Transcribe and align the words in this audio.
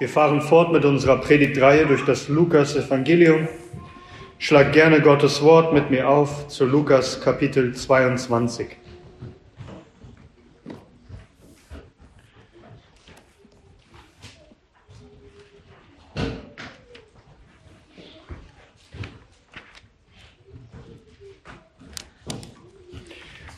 Wir 0.00 0.08
fahren 0.08 0.40
fort 0.40 0.72
mit 0.72 0.84
unserer 0.84 1.18
Predigtreihe 1.18 1.86
durch 1.86 2.04
das 2.04 2.26
Lukas-Evangelium. 2.26 3.46
Schlag 4.38 4.72
gerne 4.72 5.00
Gottes 5.00 5.40
Wort 5.40 5.72
mit 5.72 5.88
mir 5.88 6.08
auf 6.08 6.48
zu 6.48 6.66
Lukas 6.66 7.20
Kapitel 7.20 7.72
22. 7.72 8.76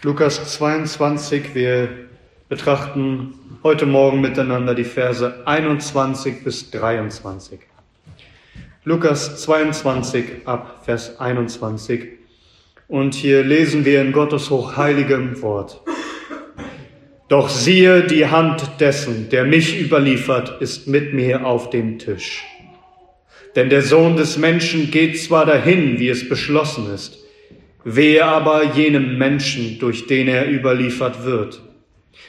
Lukas 0.03 0.53
22, 0.53 1.55
wir 1.55 1.89
betrachten 2.51 3.46
heute 3.67 3.85
Morgen 3.85 4.21
miteinander 4.21 4.77
die 4.77 4.85
Verse 4.85 5.43
21 5.45 6.45
bis 6.45 6.71
23. 6.71 7.59
Lukas 8.85 9.43
22 9.43 10.25
ab 10.45 10.83
Vers 10.85 11.19
21. 11.19 12.11
Und 12.87 13.17
hier 13.17 13.43
lesen 13.43 13.85
wir 13.85 14.03
in 14.03 14.13
Gottes 14.13 14.51
hochheiligem 14.51 15.43
Wort. 15.43 15.81
Doch 17.27 17.49
siehe, 17.49 18.05
die 18.05 18.27
Hand 18.27 18.63
dessen, 18.79 19.31
der 19.31 19.43
mich 19.43 19.81
überliefert, 19.81 20.63
ist 20.63 20.87
mit 20.87 21.13
mir 21.13 21.45
auf 21.45 21.69
dem 21.71 21.99
Tisch. 21.99 22.45
Denn 23.57 23.69
der 23.69 23.83
Sohn 23.83 24.17
des 24.17 24.39
Menschen 24.39 24.93
geht 24.93 25.21
zwar 25.21 25.45
dahin, 25.45 25.99
wie 25.99 26.09
es 26.09 26.29
beschlossen 26.29 26.95
ist, 26.95 27.19
wehe 27.83 28.25
aber 28.25 28.63
jenem 28.77 29.19
Menschen, 29.19 29.81
durch 29.81 30.07
den 30.07 30.29
er 30.29 30.49
überliefert 30.49 31.25
wird. 31.25 31.66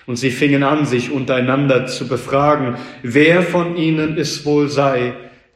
Und 0.06 0.16
sie 0.16 0.32
fingen 0.32 0.64
an, 0.64 0.86
sich 0.86 1.12
untereinander 1.12 1.86
zu 1.86 2.08
befragen, 2.08 2.78
wer 3.04 3.42
von 3.42 3.76
ihnen 3.76 4.18
es 4.18 4.46
wohl 4.46 4.70
sei, 4.70 5.14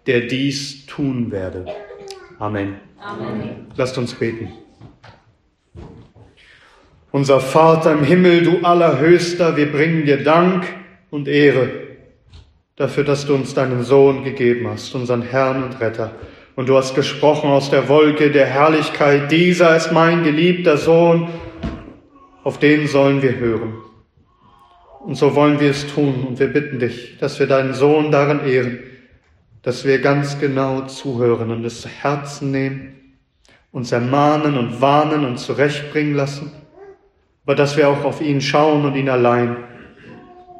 der 0.07 0.21
dies 0.21 0.85
tun 0.85 1.31
werde. 1.31 1.65
Amen. 2.39 2.75
Amen. 2.99 3.67
Lasst 3.75 3.97
uns 3.97 4.13
beten. 4.13 4.49
Unser 7.11 7.39
Vater 7.39 7.91
im 7.91 8.03
Himmel, 8.03 8.43
du 8.43 8.59
Allerhöchster, 8.63 9.57
wir 9.57 9.71
bringen 9.71 10.05
dir 10.05 10.23
Dank 10.23 10.65
und 11.09 11.27
Ehre 11.27 11.69
dafür, 12.77 13.03
dass 13.03 13.25
du 13.25 13.35
uns 13.35 13.53
deinen 13.53 13.83
Sohn 13.83 14.23
gegeben 14.23 14.67
hast, 14.67 14.95
unseren 14.95 15.21
Herrn 15.21 15.63
und 15.63 15.79
Retter. 15.79 16.15
Und 16.55 16.67
du 16.67 16.77
hast 16.77 16.95
gesprochen 16.95 17.49
aus 17.49 17.69
der 17.69 17.89
Wolke 17.89 18.31
der 18.31 18.45
Herrlichkeit, 18.45 19.31
dieser 19.31 19.75
ist 19.75 19.91
mein 19.91 20.23
geliebter 20.23 20.77
Sohn, 20.77 21.27
auf 22.43 22.59
den 22.59 22.87
sollen 22.87 23.21
wir 23.21 23.35
hören. 23.35 23.73
Und 25.05 25.15
so 25.15 25.35
wollen 25.35 25.59
wir 25.59 25.71
es 25.71 25.87
tun. 25.93 26.25
Und 26.27 26.39
wir 26.39 26.47
bitten 26.47 26.79
dich, 26.79 27.17
dass 27.19 27.39
wir 27.39 27.47
deinen 27.47 27.73
Sohn 27.73 28.11
darin 28.11 28.45
ehren, 28.45 28.79
dass 29.61 29.85
wir 29.85 29.99
ganz 29.99 30.39
genau 30.39 30.81
zuhören 30.81 31.51
und 31.51 31.63
es 31.65 31.81
zu 31.81 31.89
Herzen 31.89 32.51
nehmen, 32.51 33.17
uns 33.71 33.91
ermahnen 33.91 34.57
und 34.57 34.81
warnen 34.81 35.25
und 35.25 35.37
zurechtbringen 35.37 36.15
lassen, 36.15 36.51
aber 37.45 37.55
dass 37.55 37.77
wir 37.77 37.89
auch 37.89 38.03
auf 38.03 38.21
ihn 38.21 38.41
schauen 38.41 38.85
und 38.85 38.95
ihn 38.95 39.09
allein 39.09 39.57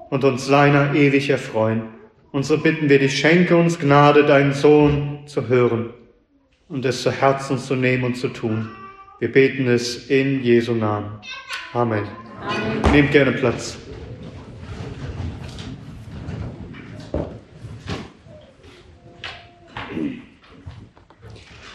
und 0.09 0.23
uns 0.23 0.45
seiner 0.45 0.93
ewig 0.93 1.29
erfreuen. 1.29 1.83
Und 2.31 2.43
so 2.43 2.57
bitten 2.57 2.89
wir 2.89 2.99
dich, 2.99 3.19
schenke 3.19 3.57
uns 3.57 3.79
Gnade, 3.79 4.23
deinen 4.23 4.53
Sohn 4.53 5.19
zu 5.25 5.47
hören 5.47 5.89
und 6.69 6.85
es 6.85 7.01
zu 7.01 7.11
Herzen 7.11 7.57
zu 7.57 7.75
nehmen 7.75 8.03
und 8.03 8.15
zu 8.15 8.29
tun. 8.29 8.69
Wir 9.19 9.31
beten 9.31 9.67
es 9.67 10.09
in 10.09 10.43
Jesu 10.43 10.73
Namen. 10.73 11.19
Amen. 11.73 12.05
Amen. 12.39 12.91
Nehmt 12.91 13.11
gerne 13.11 13.33
Platz. 13.33 13.77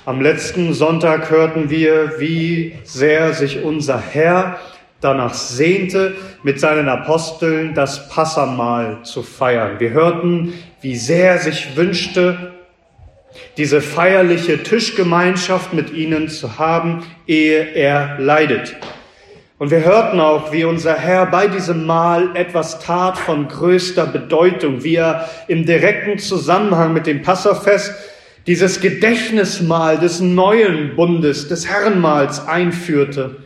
Am 0.04 0.21
letzten 0.21 0.72
Sonntag 0.72 1.31
hörten 1.31 1.69
wir, 1.69 2.21
wie 2.21 2.75
sehr 2.84 3.32
sich 3.32 3.65
unser 3.65 4.00
Herr 4.00 4.59
danach 5.00 5.34
sehnte, 5.34 6.15
mit 6.43 6.60
seinen 6.60 6.88
Aposteln 6.88 7.75
das 7.75 8.09
Passamahl 8.09 9.00
zu 9.03 9.22
feiern. 9.22 9.81
Wir 9.81 9.91
hörten, 9.91 10.54
wie 10.81 10.97
sehr 10.97 11.38
sich 11.38 11.77
wünschte, 11.77 12.53
diese 13.56 13.81
feierliche 13.81 14.62
Tischgemeinschaft 14.62 15.72
mit 15.72 15.93
ihnen 15.93 16.28
zu 16.28 16.59
haben, 16.59 17.04
ehe 17.27 17.65
er 17.75 18.19
leidet. 18.19 18.77
Und 19.59 19.71
wir 19.71 19.84
hörten 19.84 20.21
auch, 20.21 20.53
wie 20.53 20.65
unser 20.65 20.94
Herr 20.97 21.27
bei 21.27 21.49
diesem 21.49 21.87
Mahl 21.87 22.37
etwas 22.37 22.78
tat 22.78 23.17
von 23.17 23.49
größter 23.49 24.06
Bedeutung, 24.06 24.84
wie 24.84 24.97
er 24.97 25.31
im 25.49 25.65
direkten 25.65 26.19
Zusammenhang 26.19 26.93
mit 26.93 27.06
dem 27.06 27.22
Passafest 27.22 27.95
dieses 28.47 28.81
Gedächtnismahl 28.81 29.99
des 29.99 30.21
neuen 30.21 30.95
Bundes, 30.95 31.49
des 31.49 31.66
Herrenmahls 31.66 32.47
einführte, 32.47 33.37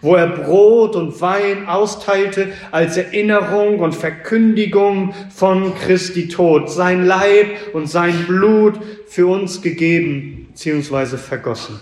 wo 0.00 0.14
er 0.14 0.28
Brot 0.28 0.96
und 0.96 1.20
Wein 1.20 1.68
austeilte 1.68 2.48
als 2.70 2.96
Erinnerung 2.96 3.80
und 3.80 3.94
Verkündigung 3.94 5.14
von 5.34 5.74
Christi 5.74 6.28
Tod, 6.28 6.70
sein 6.70 7.04
Leib 7.04 7.74
und 7.74 7.88
sein 7.88 8.24
Blut 8.26 8.80
für 9.06 9.26
uns 9.26 9.60
gegeben 9.60 10.48
bzw. 10.54 11.18
vergossen. 11.18 11.78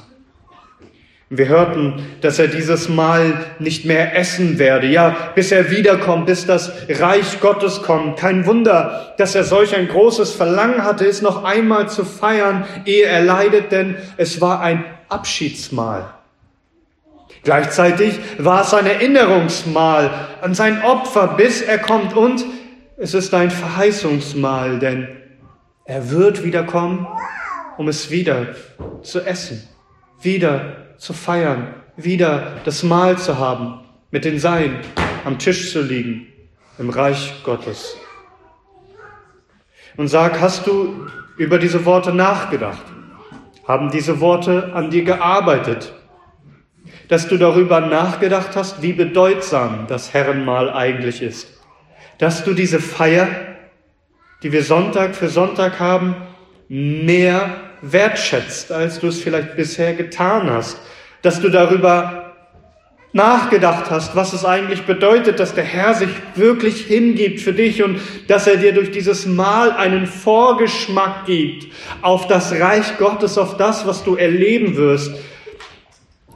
Wir 1.29 1.49
hörten, 1.49 2.07
dass 2.21 2.39
er 2.39 2.47
dieses 2.47 2.89
Mal 2.89 3.45
nicht 3.59 3.85
mehr 3.85 4.17
essen 4.17 4.61
werde, 4.61 4.87
ja, 4.87 5.33
bis 5.35 5.51
er 5.51 5.73
wiederkommt, 5.73 6.27
bis 6.27 6.47
das 6.47 6.71
Reich 6.89 7.41
Gottes 7.41 7.83
kommt. 7.83 8.17
Kein 8.17 8.47
Wunder, 8.47 9.13
dass 9.19 9.35
er 9.35 9.43
solch 9.43 9.75
ein 9.75 9.89
großes 9.89 10.35
Verlangen 10.35 10.85
hatte, 10.85 11.05
es 11.05 11.23
noch 11.23 11.43
einmal 11.43 11.89
zu 11.89 12.05
feiern, 12.05 12.65
ehe 12.85 13.07
er 13.07 13.25
leidet, 13.25 13.73
denn 13.73 13.97
es 14.17 14.41
war 14.41 14.61
ein 14.61 14.85
Abschiedsmahl. 15.09 16.15
Gleichzeitig 17.43 18.21
war 18.39 18.63
es 18.63 18.73
ein 18.73 18.87
Erinnerungsmahl 18.87 20.11
an 20.43 20.55
sein 20.55 20.81
Opfer, 20.83 21.35
bis 21.37 21.61
er 21.61 21.79
kommt 21.79 22.15
und 22.15 22.45
es 22.99 23.15
ist 23.15 23.35
ein 23.35 23.51
Verheißungsmahl, 23.51 24.79
denn 24.79 25.09
er 25.87 26.09
wird 26.13 26.45
wiederkommen, 26.45 27.09
um 27.79 27.89
es 27.89 28.13
wieder 28.13 28.55
zu 29.03 29.21
essen, 29.21 29.69
wieder 30.21 30.86
zu 30.99 31.13
feiern, 31.13 31.75
wieder 31.97 32.61
das 32.65 32.83
Mahl 32.83 33.19
zu 33.19 33.39
haben, 33.39 33.81
mit 34.11 34.25
den 34.25 34.39
Seinen 34.39 34.81
am 35.25 35.39
Tisch 35.39 35.73
zu 35.73 35.83
liegen, 35.83 36.27
im 36.79 36.91
Reich 36.91 37.43
Gottes. 37.43 37.97
Und 39.97 40.09
sag, 40.09 40.41
hast 40.41 40.67
du 40.67 41.07
über 41.37 41.59
diese 41.59 41.85
Worte 41.85 42.13
nachgedacht? 42.13 42.83
Haben 43.67 43.91
diese 43.91 44.21
Worte 44.21 44.73
an 44.75 44.91
dir 44.91 45.05
gearbeitet? 45.05 45.93
Dass 47.09 47.29
du 47.29 47.37
darüber 47.37 47.81
nachgedacht 47.81 48.57
hast, 48.57 48.83
wie 48.83 48.93
bedeutsam 48.93 49.87
das 49.89 50.13
Herrenmahl 50.13 50.71
eigentlich 50.73 51.23
ist. 51.23 51.49
Dass 52.19 52.45
du 52.45 52.53
diese 52.53 52.81
Feier, 52.81 53.29
die 54.43 54.53
wir 54.53 54.63
Sonntag 54.63 55.15
für 55.15 55.29
Sonntag 55.29 55.81
haben, 55.81 56.15
mehr 56.69 57.66
wertschätzt, 57.83 58.73
als 58.73 59.01
du 59.01 59.09
es 59.09 59.21
vielleicht 59.21 59.57
bisher 59.57 59.95
getan 59.95 60.51
hast. 60.51 60.79
Dass 61.23 61.41
du 61.41 61.49
darüber 61.49 62.27
nachgedacht 63.17 63.91
hast, 63.91 64.15
was 64.15 64.35
es 64.35 64.45
eigentlich 64.45 64.83
bedeutet, 64.83 65.41
dass 65.41 65.55
der 65.55 65.65
Herr 65.65 65.95
sich 65.95 66.11
wirklich 66.35 66.83
hingibt 66.83 67.41
für 67.41 67.55
dich 67.55 67.83
und 67.83 67.99
dass 68.29 68.47
er 68.47 68.59
dir 68.59 68.73
durch 68.73 68.91
dieses 68.91 69.25
Mal 69.25 69.73
einen 69.73 70.07
Vorgeschmack 70.07 71.25
gibt 71.25 71.73
auf 72.03 72.29
das 72.29 72.53
Reich 72.53 72.99
Gottes, 72.99 73.39
auf 73.39 73.57
das, 73.57 73.87
was 73.87 74.05
du 74.05 74.17
erleben 74.17 74.77
wirst. 74.77 75.13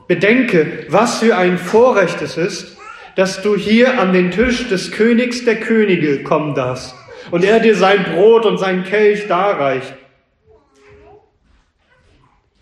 Bedenke, 0.08 0.86
was 0.88 1.18
für 1.18 1.36
ein 1.36 1.58
Vorrecht 1.58 2.22
es 2.22 2.38
ist, 2.38 2.78
dass 3.14 3.42
du 3.42 3.56
hier 3.56 4.00
an 4.00 4.14
den 4.14 4.30
Tisch 4.30 4.68
des 4.68 4.90
Königs 4.90 5.44
der 5.44 5.56
Könige 5.60 6.22
kommen 6.22 6.54
darfst 6.54 6.94
und 7.30 7.44
er 7.44 7.60
dir 7.60 7.76
sein 7.76 8.04
Brot 8.04 8.46
und 8.46 8.58
sein 8.58 8.84
Kelch 8.84 9.28
darreicht. 9.28 9.94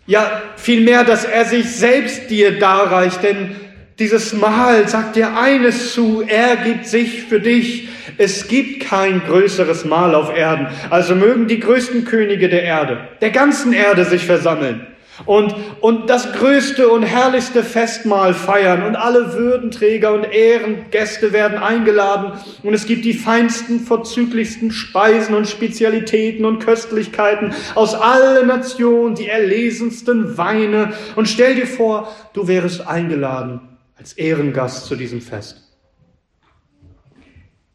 Ja, 0.09 0.41
vielmehr, 0.55 1.03
dass 1.03 1.23
er 1.23 1.45
sich 1.45 1.69
selbst 1.69 2.31
dir 2.31 2.57
darreicht, 2.57 3.21
denn 3.21 3.55
dieses 3.99 4.33
Mal 4.33 4.87
sagt 4.87 5.15
dir 5.15 5.37
eines 5.37 5.93
zu, 5.93 6.23
er 6.27 6.55
gibt 6.55 6.87
sich 6.87 7.25
für 7.25 7.39
dich. 7.39 7.89
Es 8.17 8.47
gibt 8.47 8.87
kein 8.87 9.21
größeres 9.27 9.85
Mal 9.85 10.15
auf 10.15 10.35
Erden. 10.35 10.65
Also 10.89 11.13
mögen 11.13 11.47
die 11.47 11.59
größten 11.59 12.05
Könige 12.05 12.49
der 12.49 12.63
Erde, 12.63 13.07
der 13.21 13.29
ganzen 13.29 13.71
Erde 13.71 14.03
sich 14.03 14.25
versammeln 14.25 14.87
und, 15.25 15.53
und 15.81 16.09
das 16.09 16.33
größte 16.33 16.89
und 16.89 17.03
herrlichste 17.03 17.63
Festmahl 17.63 18.33
feiern 18.33 18.83
und 18.83 18.95
alle 18.95 19.33
Würdenträger 19.33 20.13
und 20.13 20.23
Ehrengäste 20.23 21.33
werden 21.33 21.57
eingeladen 21.57 22.33
und 22.63 22.73
es 22.73 22.85
gibt 22.85 23.05
die 23.05 23.13
feinsten, 23.13 23.79
vorzüglichsten 23.79 24.71
Speisen 24.71 25.35
und 25.35 25.47
Spezialitäten 25.47 26.45
und 26.45 26.59
Köstlichkeiten 26.59 27.53
aus 27.75 27.93
allen 27.93 28.47
Nationen, 28.47 29.15
die 29.15 29.27
erlesensten 29.27 30.37
Weine 30.37 30.93
und 31.15 31.27
stell 31.27 31.55
dir 31.55 31.67
vor, 31.67 32.13
du 32.33 32.47
wärest 32.47 32.87
eingeladen 32.87 33.61
als 33.97 34.13
Ehrengast 34.13 34.85
zu 34.85 34.95
diesem 34.95 35.21
Fest. 35.21 35.69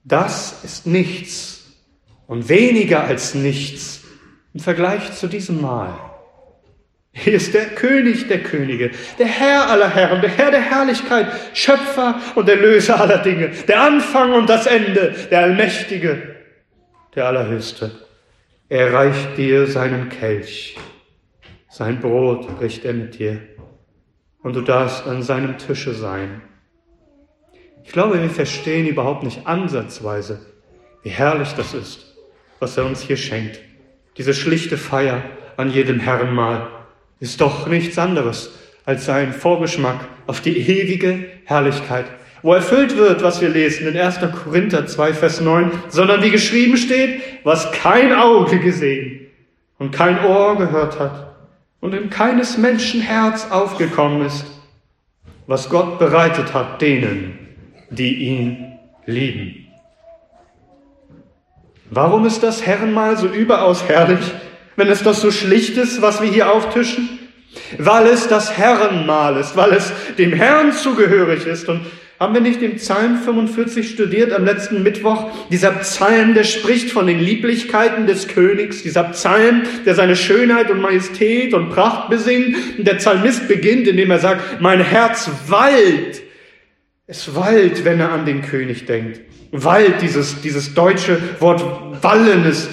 Das 0.05 0.65
ist 0.65 0.87
nichts 0.87 1.65
und 2.27 2.49
weniger 2.49 3.05
als 3.05 3.35
nichts 3.35 4.03
im 4.53 4.61
Vergleich 4.61 5.13
zu 5.15 5.27
diesem 5.27 5.61
Mahl. 5.61 5.99
Hier 7.17 7.35
ist 7.35 7.55
der 7.55 7.67
König 7.67 8.27
der 8.27 8.43
Könige, 8.43 8.91
der 9.21 9.27
Herr 9.27 9.71
aller 9.71 9.89
Herren, 9.89 10.21
der 10.21 10.31
Herr 10.31 10.51
der 10.51 10.61
Herrlichkeit, 10.61 11.29
Schöpfer 11.55 12.21
und 12.35 12.49
Erlöser 12.49 13.01
aller 13.01 13.19
Dinge, 13.19 13.51
der 13.69 13.83
Anfang 13.83 14.33
und 14.33 14.49
das 14.51 14.67
Ende, 14.67 15.15
der 15.31 15.43
Allmächtige, 15.43 16.35
der 17.15 17.27
Allerhöchste. 17.27 17.93
Er 18.69 18.93
reicht 18.93 19.37
dir 19.37 19.69
seinen 19.69 20.09
Kelch, 20.09 20.77
sein 21.69 22.01
Brot 22.01 22.59
bricht 22.59 22.85
er 22.85 22.95
mit 22.95 23.17
dir 23.17 23.41
und 24.43 24.57
du 24.57 24.63
darfst 24.63 25.07
an 25.07 25.23
seinem 25.23 25.57
Tische 25.57 25.95
sein. 25.95 26.43
Ich 27.85 27.93
glaube, 27.93 28.21
wir 28.21 28.31
verstehen 28.31 28.89
überhaupt 28.89 29.23
nicht 29.23 29.47
ansatzweise, 29.47 30.45
wie 31.05 31.11
herrlich 31.11 31.53
das 31.53 31.75
ist, 31.75 32.17
was 32.59 32.77
er 32.77 32.87
uns 32.87 33.03
hier 33.03 33.17
schenkt. 33.17 33.61
Diese 34.17 34.35
schlichte 34.35 34.77
Feier 34.77 35.23
an 35.57 35.71
jedem 35.71 36.01
Herrenmahl 36.01 36.74
ist 37.25 37.41
doch 37.41 37.67
nichts 37.67 37.99
anderes 37.99 38.51
als 38.85 39.07
sein 39.07 39.33
Vorgeschmack 39.33 39.99
auf 40.27 40.43
die 40.43 40.59
ewige 40.59 41.25
Herrlichkeit, 41.47 42.05
wo 42.43 42.53
erfüllt 42.53 42.99
wird, 42.99 43.23
was 43.23 43.41
wir 43.41 43.49
lesen 43.49 43.89
in 43.89 43.97
1. 43.97 44.19
Korinther 44.45 44.87
2, 44.87 45.15
Vers 45.15 45.41
9, 45.41 45.71
sondern 45.89 46.23
wie 46.23 46.31
geschrieben 46.31 46.77
steht, 46.77 47.23
was 47.43 47.73
kein 47.73 48.13
Auge 48.13 48.59
gesehen 48.59 49.29
und 49.79 49.91
kein 49.91 50.23
Ohr 50.23 50.59
gehört 50.59 51.01
hat 51.01 51.35
und 51.81 51.95
in 51.95 52.11
keines 52.11 52.59
Menschen 52.59 53.01
Herz 53.01 53.51
aufgekommen 53.51 54.27
ist, 54.27 54.45
was 55.47 55.71
Gott 55.71 55.99
bereitet 55.99 56.53
hat 56.53 56.83
denen, 56.83 57.39
die 57.89 58.17
ihn 58.17 58.75
lieben. 59.07 59.67
Warum 61.89 62.27
ist 62.27 62.43
das 62.43 62.67
Herrenmahl 62.67 63.17
so 63.17 63.29
überaus 63.29 63.89
herrlich? 63.89 64.31
Wenn 64.77 64.89
es 64.89 65.03
doch 65.03 65.15
so 65.15 65.31
schlicht 65.31 65.77
ist, 65.77 66.03
was 66.03 66.21
wir 66.21 66.29
hier 66.29 66.53
auftischen? 66.53 67.19
Weil 67.79 68.07
es 68.09 68.29
das 68.29 68.57
Herrenmahl 68.57 69.37
ist, 69.37 69.57
weil 69.57 69.73
es 69.73 69.93
dem 70.19 70.33
Herrn 70.33 70.73
zugehörig 70.73 71.47
ist. 71.47 71.69
Und 71.69 71.81
haben 72.19 72.35
wir 72.35 72.41
nicht 72.41 72.61
den 72.61 72.77
Psalm 72.77 73.19
45 73.19 73.91
studiert 73.91 74.33
am 74.33 74.45
letzten 74.45 74.83
Mittwoch? 74.83 75.31
Dieser 75.51 75.73
Psalm, 75.73 76.35
der 76.35 76.45
spricht 76.45 76.91
von 76.91 77.07
den 77.07 77.19
Lieblichkeiten 77.19 78.07
des 78.07 78.29
Königs. 78.29 78.83
Dieser 78.83 79.05
Psalm, 79.05 79.65
der 79.85 79.95
seine 79.95 80.17
Schönheit 80.17 80.71
und 80.71 80.81
Majestät 80.81 81.55
und 81.55 81.71
Pracht 81.71 82.11
besingt. 82.11 82.57
Und 82.79 82.87
der 82.87 82.95
Psalmist 82.95 83.49
beginnt, 83.49 83.89
indem 83.89 84.11
er 84.11 84.21
sagt, 84.21 84.61
mein 84.61 84.81
Herz 84.81 85.29
wallt. 85.49 86.23
Es 87.07 87.35
wallt, 87.35 87.85
wenn 87.85 88.01
er 88.01 88.13
an 88.13 88.25
den 88.25 88.43
König 88.43 88.87
denkt. 88.87 89.21
Wallt, 89.51 90.01
dieses, 90.01 90.41
dieses 90.41 90.75
deutsche 90.75 91.19
Wort 91.41 91.63
wallen, 92.03 92.47
ist 92.47 92.71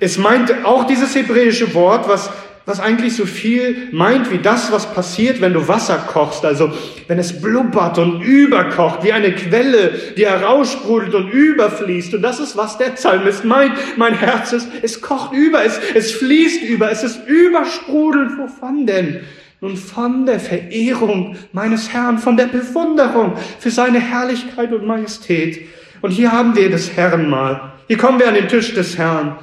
es 0.00 0.16
meint 0.16 0.64
auch 0.64 0.84
dieses 0.84 1.14
hebräische 1.14 1.74
Wort, 1.74 2.08
was, 2.08 2.30
was 2.64 2.80
eigentlich 2.80 3.14
so 3.14 3.26
viel 3.26 3.88
meint 3.92 4.30
wie 4.30 4.38
das, 4.38 4.72
was 4.72 4.92
passiert, 4.94 5.42
wenn 5.42 5.52
du 5.52 5.68
Wasser 5.68 5.98
kochst. 5.98 6.44
Also 6.44 6.72
wenn 7.06 7.18
es 7.18 7.40
blubbert 7.40 7.98
und 7.98 8.22
überkocht, 8.22 9.04
wie 9.04 9.12
eine 9.12 9.34
Quelle, 9.34 9.92
die 10.16 10.26
heraussprudelt 10.26 11.14
und 11.14 11.28
überfließt. 11.30 12.14
Und 12.14 12.22
das 12.22 12.40
ist, 12.40 12.56
was 12.56 12.78
der 12.78 12.90
Psalmist 12.90 13.44
meint. 13.44 13.72
Mein 13.98 14.14
Herz 14.14 14.52
ist, 14.52 14.68
es 14.80 15.02
kocht 15.02 15.34
über, 15.34 15.62
es, 15.64 15.78
es 15.94 16.12
fließt 16.12 16.64
über, 16.64 16.90
es 16.90 17.02
ist 17.02 17.20
übersprudelnd. 17.26 18.38
Wovon 18.38 18.86
denn? 18.86 19.20
Nun 19.60 19.76
von 19.76 20.24
der 20.24 20.40
Verehrung 20.40 21.36
meines 21.52 21.92
Herrn, 21.92 22.18
von 22.18 22.38
der 22.38 22.46
Bewunderung 22.46 23.34
für 23.58 23.70
seine 23.70 24.00
Herrlichkeit 24.00 24.72
und 24.72 24.86
Majestät. 24.86 25.66
Und 26.00 26.12
hier 26.12 26.32
haben 26.32 26.56
wir 26.56 26.70
das 26.70 26.96
Herrenmahl. 26.96 27.72
Hier 27.86 27.98
kommen 27.98 28.18
wir 28.18 28.28
an 28.28 28.34
den 28.34 28.48
Tisch 28.48 28.72
des 28.72 28.96
Herrn 28.96 29.36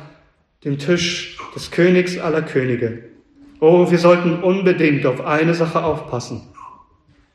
dem 0.67 0.77
Tisch 0.77 1.37
des 1.55 1.71
Königs 1.71 2.17
aller 2.17 2.41
Könige. 2.41 3.05
Oh, 3.61 3.89
wir 3.89 3.97
sollten 3.97 4.43
unbedingt 4.43 5.05
auf 5.05 5.25
eine 5.25 5.53
Sache 5.53 5.81
aufpassen, 5.81 6.41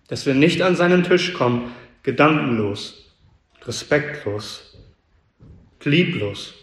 dass 0.09 0.27
wir 0.27 0.35
nicht 0.35 0.61
an 0.61 0.77
seinen 0.77 1.03
Tisch 1.03 1.33
kommen, 1.33 1.73
gedankenlos, 2.03 3.11
respektlos, 3.65 4.77
lieblos, 5.83 6.55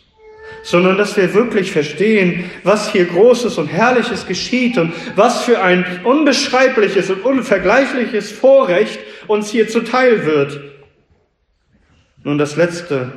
sondern 0.61 0.97
dass 0.97 1.17
wir 1.17 1.33
wirklich 1.33 1.71
verstehen, 1.71 2.49
was 2.63 2.91
hier 2.91 3.05
Großes 3.05 3.57
und 3.57 3.67
Herrliches 3.67 4.27
geschieht 4.27 4.77
und 4.77 4.93
was 5.15 5.41
für 5.41 5.61
ein 5.61 6.01
unbeschreibliches 6.03 7.09
und 7.09 7.25
unvergleichliches 7.25 8.31
Vorrecht 8.31 8.99
uns 9.27 9.49
hier 9.49 9.67
zuteil 9.67 10.23
wird. 10.25 10.61
Nun 12.23 12.37
das 12.37 12.55
Letzte, 12.55 13.13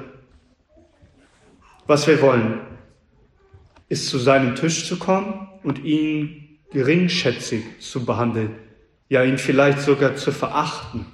was 1.86 2.06
wir 2.06 2.22
wollen, 2.22 2.71
ist 3.92 4.08
zu 4.08 4.18
seinem 4.18 4.54
Tisch 4.54 4.88
zu 4.88 4.98
kommen 4.98 5.48
und 5.62 5.84
ihn 5.84 6.58
geringschätzig 6.72 7.62
zu 7.78 8.06
behandeln, 8.06 8.54
ja 9.10 9.22
ihn 9.22 9.36
vielleicht 9.36 9.80
sogar 9.80 10.16
zu 10.16 10.32
verachten. 10.32 11.04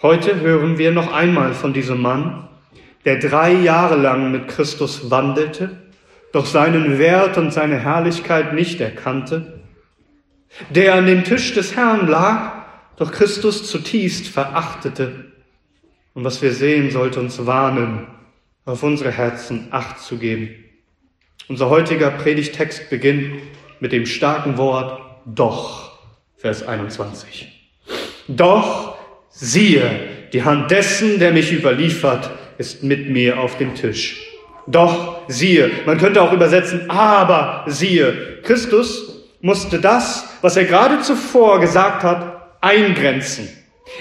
Heute 0.00 0.40
hören 0.40 0.78
wir 0.78 0.92
noch 0.92 1.12
einmal 1.12 1.54
von 1.54 1.72
diesem 1.72 2.00
Mann, 2.00 2.48
der 3.04 3.18
drei 3.18 3.50
Jahre 3.52 3.96
lang 3.96 4.30
mit 4.30 4.46
Christus 4.46 5.10
wandelte, 5.10 5.76
doch 6.32 6.46
seinen 6.46 7.00
Wert 7.00 7.36
und 7.36 7.52
seine 7.52 7.80
Herrlichkeit 7.80 8.54
nicht 8.54 8.80
erkannte, 8.80 9.64
der 10.70 10.94
an 10.94 11.06
dem 11.06 11.24
Tisch 11.24 11.52
des 11.54 11.74
Herrn 11.74 12.06
lag, 12.06 12.62
doch 12.96 13.10
Christus 13.10 13.68
zutiefst 13.68 14.28
verachtete. 14.28 15.32
Und 16.14 16.22
was 16.22 16.42
wir 16.42 16.52
sehen, 16.52 16.92
sollte 16.92 17.18
uns 17.18 17.44
warnen, 17.44 18.06
auf 18.64 18.84
unsere 18.84 19.10
Herzen 19.10 19.66
Acht 19.72 19.98
zu 19.98 20.18
geben. 20.18 20.67
Unser 21.48 21.70
heutiger 21.70 22.10
Predigtext 22.10 22.90
beginnt 22.90 23.40
mit 23.80 23.92
dem 23.92 24.04
starken 24.04 24.58
Wort 24.58 25.00
doch, 25.24 25.92
Vers 26.36 26.66
21. 26.66 27.48
Doch 28.28 28.98
siehe, 29.30 29.80
die 30.34 30.44
Hand 30.44 30.70
dessen, 30.70 31.18
der 31.18 31.32
mich 31.32 31.50
überliefert, 31.50 32.28
ist 32.58 32.82
mit 32.82 33.08
mir 33.08 33.40
auf 33.40 33.56
dem 33.56 33.74
Tisch. 33.74 34.28
Doch 34.66 35.20
siehe, 35.28 35.70
man 35.86 35.96
könnte 35.96 36.20
auch 36.20 36.34
übersetzen, 36.34 36.90
aber 36.90 37.64
siehe, 37.66 38.42
Christus 38.42 39.24
musste 39.40 39.80
das, 39.80 40.28
was 40.42 40.54
er 40.58 40.66
gerade 40.66 41.00
zuvor 41.00 41.60
gesagt 41.60 42.02
hat, 42.02 42.58
eingrenzen. 42.60 43.48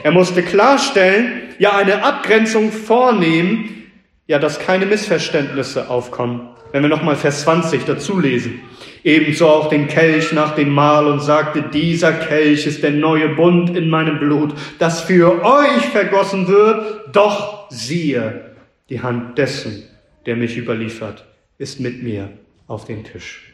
Er 0.03 0.11
musste 0.11 0.43
klarstellen, 0.43 1.43
ja 1.59 1.77
eine 1.77 2.03
Abgrenzung 2.03 2.73
vornehmen, 2.73 3.89
ja, 4.25 4.37
dass 4.37 4.59
keine 4.59 4.85
Missverständnisse 4.85 5.89
aufkommen. 5.89 6.49
Wenn 6.71 6.83
wir 6.83 6.89
nochmal 6.89 7.15
Vers 7.15 7.41
20 7.41 7.85
dazu 7.85 8.19
lesen. 8.19 8.61
Ebenso 9.03 9.47
auch 9.47 9.69
den 9.69 9.87
Kelch 9.87 10.33
nach 10.33 10.55
dem 10.55 10.69
Mahl 10.69 11.07
und 11.07 11.21
sagte, 11.21 11.61
dieser 11.61 12.11
Kelch 12.11 12.65
ist 12.65 12.83
der 12.83 12.91
neue 12.91 13.29
Bund 13.29 13.75
in 13.75 13.89
meinem 13.89 14.19
Blut, 14.19 14.53
das 14.79 15.01
für 15.01 15.45
euch 15.45 15.85
vergossen 15.91 16.47
wird. 16.47 17.15
Doch 17.15 17.69
siehe, 17.69 18.55
die 18.89 19.01
Hand 19.01 19.37
dessen, 19.37 19.83
der 20.25 20.35
mich 20.35 20.57
überliefert, 20.57 21.25
ist 21.57 21.79
mit 21.79 22.03
mir 22.03 22.29
auf 22.67 22.85
dem 22.85 23.03
Tisch. 23.03 23.53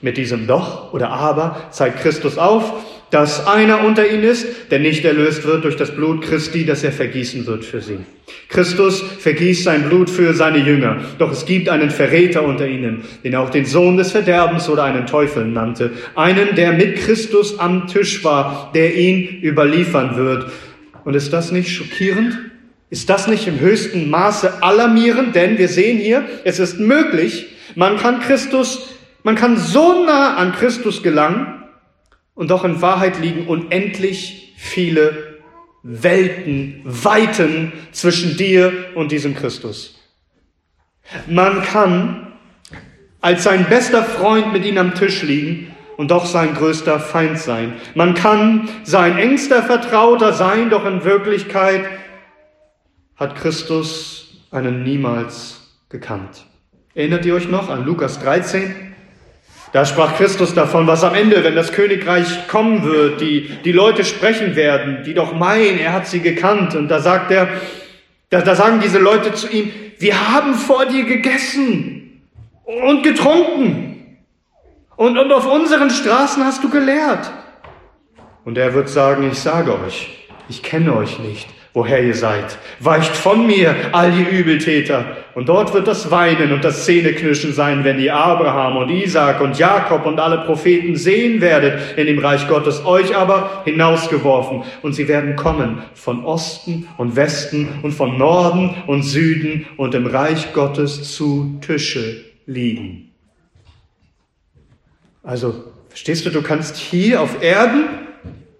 Mit 0.00 0.16
diesem 0.16 0.46
Doch 0.46 0.92
oder 0.92 1.10
Aber 1.10 1.68
zeigt 1.70 2.00
Christus 2.00 2.38
auf, 2.38 2.72
dass 3.10 3.46
einer 3.46 3.84
unter 3.84 4.08
ihnen 4.08 4.24
ist, 4.24 4.46
der 4.70 4.78
nicht 4.78 5.04
erlöst 5.04 5.46
wird 5.46 5.64
durch 5.64 5.76
das 5.76 5.94
Blut 5.94 6.22
Christi, 6.22 6.66
das 6.66 6.84
er 6.84 6.92
vergießen 6.92 7.46
wird 7.46 7.64
für 7.64 7.80
sie. 7.80 7.98
Christus 8.48 9.02
vergießt 9.02 9.64
sein 9.64 9.88
Blut 9.88 10.10
für 10.10 10.34
seine 10.34 10.58
Jünger, 10.58 10.98
doch 11.18 11.32
es 11.32 11.46
gibt 11.46 11.68
einen 11.68 11.90
Verräter 11.90 12.42
unter 12.44 12.66
ihnen, 12.66 13.04
den 13.24 13.32
er 13.32 13.40
auch 13.40 13.50
den 13.50 13.64
Sohn 13.64 13.96
des 13.96 14.12
Verderbens 14.12 14.68
oder 14.68 14.84
einen 14.84 15.06
Teufel 15.06 15.46
nannte, 15.46 15.92
einen, 16.14 16.54
der 16.54 16.72
mit 16.72 16.96
Christus 16.96 17.58
am 17.58 17.86
Tisch 17.86 18.24
war, 18.24 18.70
der 18.74 18.94
ihn 18.96 19.40
überliefern 19.42 20.16
wird. 20.16 20.50
Und 21.04 21.14
ist 21.14 21.32
das 21.32 21.52
nicht 21.52 21.70
schockierend? 21.74 22.38
Ist 22.90 23.10
das 23.10 23.28
nicht 23.28 23.46
im 23.46 23.60
höchsten 23.60 24.08
Maße 24.08 24.62
alarmierend? 24.62 25.34
Denn 25.34 25.58
wir 25.58 25.68
sehen 25.68 25.98
hier, 25.98 26.24
es 26.44 26.58
ist 26.58 26.80
möglich, 26.80 27.46
man 27.74 27.98
kann 27.98 28.20
Christus, 28.20 28.94
man 29.22 29.34
kann 29.34 29.58
so 29.58 30.04
nah 30.06 30.36
an 30.36 30.52
Christus 30.52 31.02
gelangen, 31.02 31.57
und 32.38 32.52
doch 32.52 32.64
in 32.64 32.80
Wahrheit 32.80 33.18
liegen 33.18 33.48
unendlich 33.48 34.54
viele 34.56 35.40
Welten, 35.82 36.82
Weiten 36.84 37.72
zwischen 37.90 38.36
dir 38.36 38.72
und 38.94 39.10
diesem 39.10 39.34
Christus. 39.34 39.98
Man 41.26 41.62
kann 41.62 42.32
als 43.20 43.42
sein 43.42 43.66
bester 43.68 44.04
Freund 44.04 44.52
mit 44.52 44.64
ihm 44.64 44.78
am 44.78 44.94
Tisch 44.94 45.24
liegen 45.24 45.74
und 45.96 46.12
doch 46.12 46.26
sein 46.26 46.54
größter 46.54 47.00
Feind 47.00 47.40
sein. 47.40 47.72
Man 47.96 48.14
kann 48.14 48.68
sein 48.84 49.18
engster 49.18 49.64
Vertrauter 49.64 50.32
sein, 50.32 50.70
doch 50.70 50.86
in 50.86 51.02
Wirklichkeit 51.02 51.86
hat 53.16 53.34
Christus 53.34 54.44
einen 54.52 54.84
niemals 54.84 55.76
gekannt. 55.88 56.46
Erinnert 56.94 57.26
ihr 57.26 57.34
euch 57.34 57.48
noch 57.48 57.68
an 57.68 57.84
Lukas 57.84 58.20
13? 58.20 58.87
Da 59.72 59.84
sprach 59.84 60.16
Christus 60.16 60.54
davon, 60.54 60.86
was 60.86 61.04
am 61.04 61.14
Ende, 61.14 61.44
wenn 61.44 61.54
das 61.54 61.72
Königreich 61.72 62.48
kommen 62.48 62.84
wird, 62.84 63.20
die, 63.20 63.48
die 63.64 63.72
Leute 63.72 64.04
sprechen 64.04 64.56
werden, 64.56 65.02
die 65.04 65.14
doch 65.14 65.34
meinen, 65.34 65.78
er 65.78 65.92
hat 65.92 66.06
sie 66.06 66.20
gekannt. 66.20 66.74
Und 66.74 66.88
da 66.88 67.00
sagt 67.00 67.30
er, 67.30 67.48
da, 68.30 68.40
da 68.40 68.54
sagen 68.54 68.80
diese 68.80 68.98
Leute 68.98 69.34
zu 69.34 69.48
ihm, 69.48 69.70
wir 69.98 70.32
haben 70.32 70.54
vor 70.54 70.86
dir 70.86 71.04
gegessen 71.04 72.22
und 72.64 73.02
getrunken. 73.02 74.16
Und, 74.96 75.18
und 75.18 75.32
auf 75.32 75.46
unseren 75.46 75.90
Straßen 75.90 76.44
hast 76.44 76.64
du 76.64 76.70
gelehrt. 76.70 77.30
Und 78.44 78.56
er 78.56 78.72
wird 78.74 78.88
sagen, 78.88 79.28
ich 79.30 79.38
sage 79.38 79.78
euch, 79.84 80.26
ich 80.48 80.62
kenne 80.62 80.96
euch 80.96 81.18
nicht 81.18 81.57
woher 81.78 82.02
ihr 82.02 82.14
seid. 82.14 82.58
Weicht 82.80 83.14
von 83.14 83.46
mir, 83.46 83.72
all 83.92 84.12
ihr 84.12 84.28
Übeltäter. 84.28 85.16
Und 85.36 85.48
dort 85.48 85.72
wird 85.72 85.86
das 85.86 86.10
Weinen 86.10 86.52
und 86.52 86.64
das 86.64 86.84
Zähneknirschen 86.84 87.52
sein, 87.52 87.84
wenn 87.84 88.00
ihr 88.00 88.16
Abraham 88.16 88.78
und 88.78 88.90
Isaac 88.90 89.40
und 89.40 89.56
Jakob 89.56 90.04
und 90.04 90.18
alle 90.18 90.38
Propheten 90.38 90.96
sehen 90.96 91.40
werdet 91.40 91.96
in 91.96 92.06
dem 92.08 92.18
Reich 92.18 92.48
Gottes, 92.48 92.84
euch 92.84 93.16
aber 93.16 93.62
hinausgeworfen. 93.64 94.64
Und 94.82 94.94
sie 94.94 95.06
werden 95.06 95.36
kommen 95.36 95.82
von 95.94 96.24
Osten 96.24 96.88
und 96.96 97.14
Westen 97.14 97.68
und 97.84 97.92
von 97.92 98.18
Norden 98.18 98.74
und 98.88 99.04
Süden 99.04 99.66
und 99.76 99.94
im 99.94 100.08
Reich 100.08 100.52
Gottes 100.52 101.14
zu 101.14 101.60
Tische 101.60 102.24
liegen. 102.46 103.12
Also, 105.22 105.62
verstehst 105.90 106.26
du, 106.26 106.30
du 106.30 106.42
kannst 106.42 106.76
hier 106.76 107.22
auf 107.22 107.40
Erden 107.40 108.07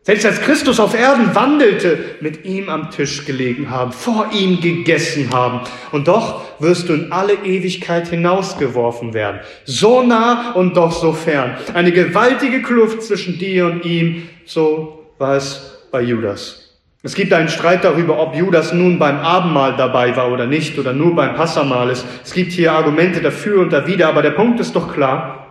selbst 0.08 0.24
als 0.24 0.40
Christus 0.40 0.80
auf 0.80 0.98
Erden 0.98 1.34
wandelte, 1.34 1.98
mit 2.20 2.46
ihm 2.46 2.70
am 2.70 2.90
Tisch 2.90 3.26
gelegen 3.26 3.68
haben, 3.68 3.92
vor 3.92 4.30
ihm 4.32 4.58
gegessen 4.58 5.28
haben. 5.34 5.60
Und 5.92 6.08
doch 6.08 6.44
wirst 6.60 6.88
du 6.88 6.94
in 6.94 7.12
alle 7.12 7.34
Ewigkeit 7.34 8.08
hinausgeworfen 8.08 9.12
werden. 9.12 9.40
So 9.66 10.02
nah 10.02 10.52
und 10.52 10.78
doch 10.78 10.92
so 10.92 11.12
fern. 11.12 11.58
Eine 11.74 11.92
gewaltige 11.92 12.62
Kluft 12.62 13.02
zwischen 13.02 13.38
dir 13.38 13.66
und 13.66 13.84
ihm. 13.84 14.30
So 14.46 15.10
war 15.18 15.36
es 15.36 15.78
bei 15.92 16.00
Judas. 16.00 16.78
Es 17.02 17.14
gibt 17.14 17.34
einen 17.34 17.50
Streit 17.50 17.84
darüber, 17.84 18.18
ob 18.18 18.34
Judas 18.34 18.72
nun 18.72 18.98
beim 18.98 19.18
Abendmahl 19.18 19.76
dabei 19.76 20.16
war 20.16 20.32
oder 20.32 20.46
nicht 20.46 20.78
oder 20.78 20.94
nur 20.94 21.14
beim 21.14 21.34
Passamahl 21.34 21.90
ist. 21.90 22.06
Es 22.24 22.32
gibt 22.32 22.52
hier 22.52 22.72
Argumente 22.72 23.20
dafür 23.20 23.60
und 23.60 23.74
dawider, 23.74 24.08
aber 24.08 24.22
der 24.22 24.30
Punkt 24.30 24.58
ist 24.58 24.74
doch 24.74 24.90
klar. 24.90 25.47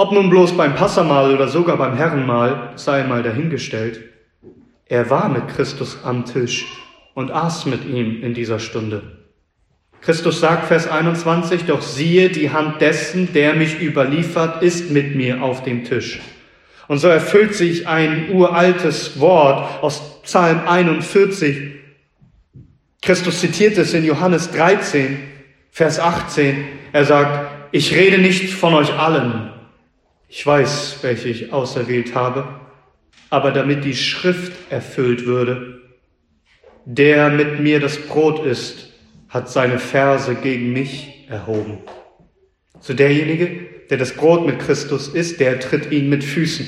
Ob 0.00 0.12
nun 0.12 0.30
bloß 0.30 0.56
beim 0.56 0.76
Passamal 0.76 1.34
oder 1.34 1.48
sogar 1.48 1.76
beim 1.76 1.96
Herrenmahl, 1.96 2.70
sei 2.76 3.02
mal 3.02 3.24
dahingestellt. 3.24 4.00
Er 4.86 5.10
war 5.10 5.28
mit 5.28 5.48
Christus 5.48 5.98
am 6.04 6.24
Tisch 6.24 6.66
und 7.14 7.32
aß 7.32 7.66
mit 7.66 7.84
ihm 7.84 8.22
in 8.22 8.32
dieser 8.32 8.60
Stunde. 8.60 9.02
Christus 10.00 10.38
sagt, 10.38 10.68
Vers 10.68 10.86
21, 10.86 11.64
doch 11.64 11.82
siehe, 11.82 12.28
die 12.28 12.50
Hand 12.50 12.80
dessen, 12.80 13.32
der 13.32 13.54
mich 13.54 13.82
überliefert, 13.82 14.62
ist 14.62 14.92
mit 14.92 15.16
mir 15.16 15.42
auf 15.42 15.64
dem 15.64 15.82
Tisch. 15.82 16.20
Und 16.86 16.98
so 16.98 17.08
erfüllt 17.08 17.56
sich 17.56 17.88
ein 17.88 18.30
uraltes 18.30 19.18
Wort 19.18 19.82
aus 19.82 20.22
Psalm 20.22 20.60
41. 20.64 21.74
Christus 23.02 23.40
zitiert 23.40 23.76
es 23.76 23.92
in 23.94 24.04
Johannes 24.04 24.52
13, 24.52 25.18
Vers 25.72 25.98
18. 25.98 26.64
Er 26.92 27.04
sagt, 27.04 27.50
ich 27.72 27.96
rede 27.96 28.18
nicht 28.18 28.50
von 28.50 28.74
euch 28.74 28.94
allen, 28.94 29.57
ich 30.28 30.46
weiß, 30.46 30.98
welche 31.02 31.28
ich 31.28 31.52
auserwählt 31.52 32.14
habe, 32.14 32.46
aber 33.30 33.50
damit 33.50 33.84
die 33.84 33.96
Schrift 33.96 34.52
erfüllt 34.70 35.26
würde, 35.26 35.80
der 36.84 37.30
mit 37.30 37.60
mir 37.60 37.80
das 37.80 37.98
Brot 37.98 38.44
isst, 38.44 38.92
hat 39.28 39.50
seine 39.50 39.78
Verse 39.78 40.34
gegen 40.34 40.72
mich 40.72 41.26
erhoben. 41.28 41.78
So 42.80 42.94
derjenige, 42.94 43.66
der 43.90 43.98
das 43.98 44.12
Brot 44.12 44.46
mit 44.46 44.58
Christus 44.58 45.08
isst, 45.08 45.40
der 45.40 45.60
tritt 45.60 45.90
ihn 45.90 46.08
mit 46.08 46.24
Füßen. 46.24 46.66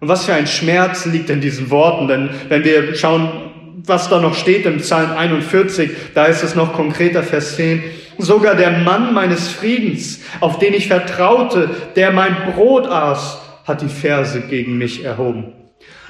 Und 0.00 0.08
was 0.08 0.26
für 0.26 0.34
ein 0.34 0.46
Schmerz 0.46 1.06
liegt 1.06 1.30
in 1.30 1.40
diesen 1.40 1.70
Worten, 1.70 2.08
denn 2.08 2.30
wenn 2.48 2.64
wir 2.64 2.94
schauen, 2.94 3.82
was 3.86 4.08
da 4.08 4.20
noch 4.20 4.34
steht 4.34 4.66
im 4.66 4.78
Psalm 4.78 5.12
41, 5.12 5.90
da 6.14 6.26
ist 6.26 6.42
es 6.42 6.54
noch 6.54 6.72
konkreter, 6.74 7.22
Vers 7.22 7.56
10. 7.56 7.82
Sogar 8.18 8.54
der 8.54 8.70
Mann 8.70 9.12
meines 9.12 9.48
Friedens, 9.48 10.20
auf 10.40 10.58
den 10.58 10.74
ich 10.74 10.88
vertraute, 10.88 11.70
der 11.96 12.12
mein 12.12 12.36
Brot 12.52 12.86
aß, 12.86 13.40
hat 13.66 13.82
die 13.82 13.88
Verse 13.88 14.40
gegen 14.42 14.78
mich 14.78 15.04
erhoben. 15.04 15.52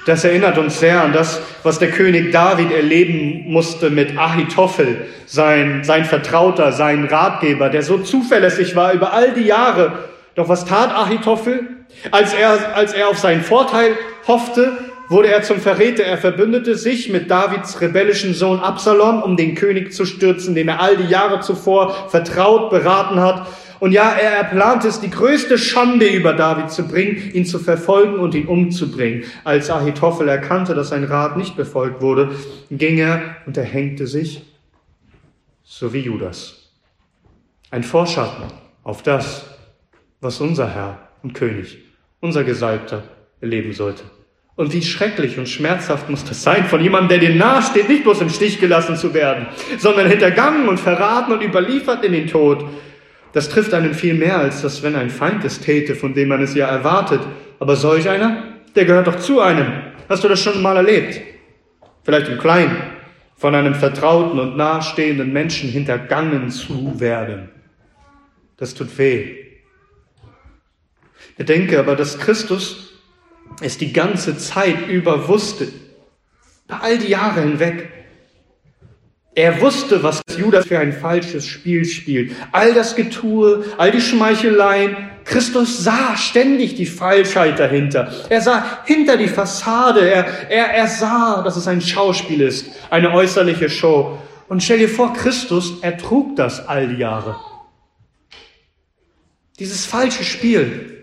Das 0.05 0.23
erinnert 0.23 0.57
uns 0.57 0.79
sehr 0.79 1.03
an 1.03 1.11
das, 1.11 1.41
was 1.63 1.79
der 1.79 1.91
König 1.91 2.31
David 2.31 2.71
erleben 2.71 3.51
musste 3.51 3.89
mit 3.89 4.17
Ahitophel, 4.17 5.07
sein, 5.25 5.83
sein 5.83 6.05
Vertrauter, 6.05 6.71
sein 6.71 7.03
Ratgeber, 7.03 7.69
der 7.69 7.83
so 7.83 7.97
zuverlässig 7.97 8.77
war 8.77 8.93
über 8.93 9.11
all 9.11 9.33
die 9.33 9.43
Jahre. 9.43 10.05
Doch 10.35 10.47
was 10.47 10.63
tat 10.63 10.95
Ahitophel? 10.95 11.59
Als 12.11 12.33
er, 12.33 12.73
als 12.75 12.93
er 12.93 13.09
auf 13.09 13.17
seinen 13.17 13.41
Vorteil 13.41 13.97
hoffte, 14.27 14.71
wurde 15.09 15.29
er 15.29 15.41
zum 15.43 15.59
Verräter. 15.59 16.03
Er 16.03 16.17
verbündete 16.17 16.75
sich 16.75 17.09
mit 17.09 17.29
Davids 17.29 17.81
rebellischen 17.81 18.33
Sohn 18.33 18.59
Absalom, 18.59 19.21
um 19.21 19.37
den 19.37 19.55
König 19.55 19.93
zu 19.93 20.05
stürzen, 20.05 20.55
den 20.55 20.67
er 20.67 20.81
all 20.81 20.97
die 20.97 21.09
Jahre 21.09 21.39
zuvor 21.41 22.09
vertraut, 22.09 22.69
beraten 22.69 23.19
hat. 23.19 23.47
Und 23.79 23.91
ja, 23.91 24.09
er 24.11 24.31
erplante 24.31 24.87
es, 24.87 24.99
die 24.99 25.09
größte 25.09 25.57
Schande 25.57 26.07
über 26.07 26.33
David 26.33 26.71
zu 26.71 26.87
bringen, 26.87 27.31
ihn 27.33 27.45
zu 27.45 27.59
verfolgen 27.59 28.19
und 28.19 28.33
ihn 28.33 28.47
umzubringen. 28.47 29.23
Als 29.43 29.69
Ahitophel 29.69 30.27
erkannte, 30.27 30.73
dass 30.73 30.89
sein 30.89 31.03
Rat 31.03 31.37
nicht 31.37 31.55
befolgt 31.55 32.01
wurde, 32.01 32.31
ging 32.71 32.97
er 32.97 33.35
und 33.45 33.55
erhängte 33.55 34.07
sich, 34.07 34.41
so 35.63 35.93
wie 35.93 35.99
Judas. 35.99 36.71
Ein 37.69 37.83
Vorschatten 37.83 38.45
auf 38.83 39.03
das, 39.03 39.45
was 40.21 40.41
unser 40.41 40.73
Herr 40.73 41.09
und 41.21 41.33
König, 41.33 41.77
unser 42.19 42.43
Gesalbter, 42.43 43.03
erleben 43.41 43.73
sollte. 43.73 44.03
Und 44.57 44.73
wie 44.73 44.81
schrecklich 44.81 45.37
und 45.37 45.47
schmerzhaft 45.47 46.09
muss 46.09 46.25
das 46.25 46.41
sein, 46.41 46.65
von 46.65 46.81
jemandem, 46.81 47.19
der 47.19 47.29
dir 47.29 47.35
nahesteht, 47.35 47.87
nicht 47.87 48.03
bloß 48.03 48.21
im 48.21 48.29
Stich 48.29 48.59
gelassen 48.59 48.95
zu 48.95 49.13
werden, 49.13 49.45
sondern 49.77 50.07
hintergangen 50.07 50.67
und 50.67 50.79
verraten 50.79 51.31
und 51.31 51.43
überliefert 51.43 52.03
in 52.03 52.11
den 52.11 52.25
Tod. 52.25 52.65
Das 53.33 53.49
trifft 53.49 53.75
einen 53.75 53.93
viel 53.93 54.15
mehr, 54.15 54.39
als 54.39 54.63
das, 54.63 54.81
wenn 54.81 54.95
ein 54.95 55.11
Feind 55.11 55.45
es 55.45 55.59
täte, 55.59 55.93
von 55.93 56.15
dem 56.15 56.29
man 56.29 56.41
es 56.41 56.55
ja 56.55 56.67
erwartet. 56.67 57.21
Aber 57.59 57.75
solch 57.75 58.09
einer, 58.09 58.45
der 58.75 58.85
gehört 58.85 59.05
doch 59.05 59.19
zu 59.19 59.41
einem. 59.41 59.71
Hast 60.09 60.23
du 60.23 60.27
das 60.27 60.41
schon 60.41 60.59
mal 60.59 60.75
erlebt? 60.75 61.21
Vielleicht 62.03 62.27
im 62.27 62.39
Kleinen, 62.39 62.77
von 63.35 63.53
einem 63.53 63.75
vertrauten 63.75 64.39
und 64.39 64.57
nahestehenden 64.57 65.31
Menschen 65.31 65.69
hintergangen 65.69 66.49
zu 66.49 66.99
werden. 66.99 67.49
Das 68.57 68.73
tut 68.73 68.97
weh. 68.97 69.35
Bedenke 71.37 71.77
aber, 71.77 71.95
dass 71.95 72.17
Christus 72.17 72.86
es 73.61 73.77
die 73.77 73.93
ganze 73.93 74.37
Zeit 74.37 74.87
über 74.87 75.27
wusste, 75.27 75.67
all 76.67 76.97
die 76.97 77.09
Jahre 77.09 77.41
hinweg. 77.41 77.91
Er 79.33 79.61
wusste, 79.61 80.01
was 80.01 80.21
Judas 80.35 80.65
für 80.65 80.79
ein 80.79 80.93
falsches 80.93 81.45
Spiel 81.45 81.85
spielt. 81.85 82.31
All 82.51 82.73
das 82.73 82.95
Getue, 82.95 83.65
all 83.77 83.91
die 83.91 84.01
Schmeicheleien. 84.01 84.97
Christus 85.25 85.83
sah 85.83 86.17
ständig 86.17 86.73
die 86.73 86.87
Falschheit 86.87 87.59
dahinter. 87.59 88.11
Er 88.29 88.41
sah 88.41 88.83
hinter 88.85 89.15
die 89.15 89.27
Fassade. 89.27 90.09
Er, 90.09 90.25
er, 90.49 90.73
er 90.73 90.87
sah, 90.87 91.43
dass 91.43 91.55
es 91.55 91.67
ein 91.67 91.81
Schauspiel 91.81 92.41
ist, 92.41 92.71
eine 92.89 93.11
äußerliche 93.11 93.69
Show. 93.69 94.17
Und 94.47 94.63
stell 94.63 94.79
dir 94.79 94.89
vor, 94.89 95.13
Christus 95.13 95.81
ertrug 95.81 96.35
das 96.35 96.67
all 96.67 96.87
die 96.87 96.95
Jahre. 96.95 97.35
Dieses 99.59 99.85
falsche 99.85 100.23
Spiel. 100.23 100.96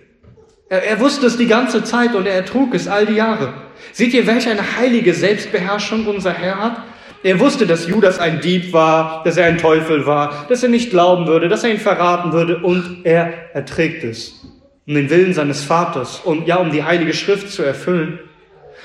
Er, 0.80 1.00
wusste 1.00 1.26
es 1.26 1.36
die 1.36 1.46
ganze 1.46 1.84
Zeit 1.84 2.14
und 2.14 2.26
er 2.26 2.34
ertrug 2.34 2.74
es 2.74 2.88
all 2.88 3.06
die 3.06 3.14
Jahre. 3.14 3.54
Seht 3.92 4.14
ihr, 4.14 4.26
welch 4.26 4.48
eine 4.48 4.76
heilige 4.76 5.14
Selbstbeherrschung 5.14 6.06
unser 6.06 6.32
Herr 6.32 6.58
hat? 6.58 6.82
Er 7.22 7.40
wusste, 7.40 7.66
dass 7.66 7.88
Judas 7.88 8.18
ein 8.18 8.40
Dieb 8.40 8.72
war, 8.72 9.22
dass 9.24 9.36
er 9.36 9.46
ein 9.46 9.58
Teufel 9.58 10.04
war, 10.06 10.46
dass 10.48 10.62
er 10.62 10.68
nicht 10.68 10.90
glauben 10.90 11.26
würde, 11.26 11.48
dass 11.48 11.64
er 11.64 11.70
ihn 11.70 11.78
verraten 11.78 12.32
würde 12.32 12.58
und 12.58 13.00
er 13.04 13.54
erträgt 13.54 14.04
es. 14.04 14.44
Um 14.86 14.94
den 14.94 15.08
Willen 15.08 15.32
seines 15.32 15.64
Vaters 15.64 16.20
und 16.22 16.46
ja, 16.46 16.56
um 16.56 16.70
die 16.70 16.84
heilige 16.84 17.14
Schrift 17.14 17.50
zu 17.50 17.62
erfüllen. 17.62 18.18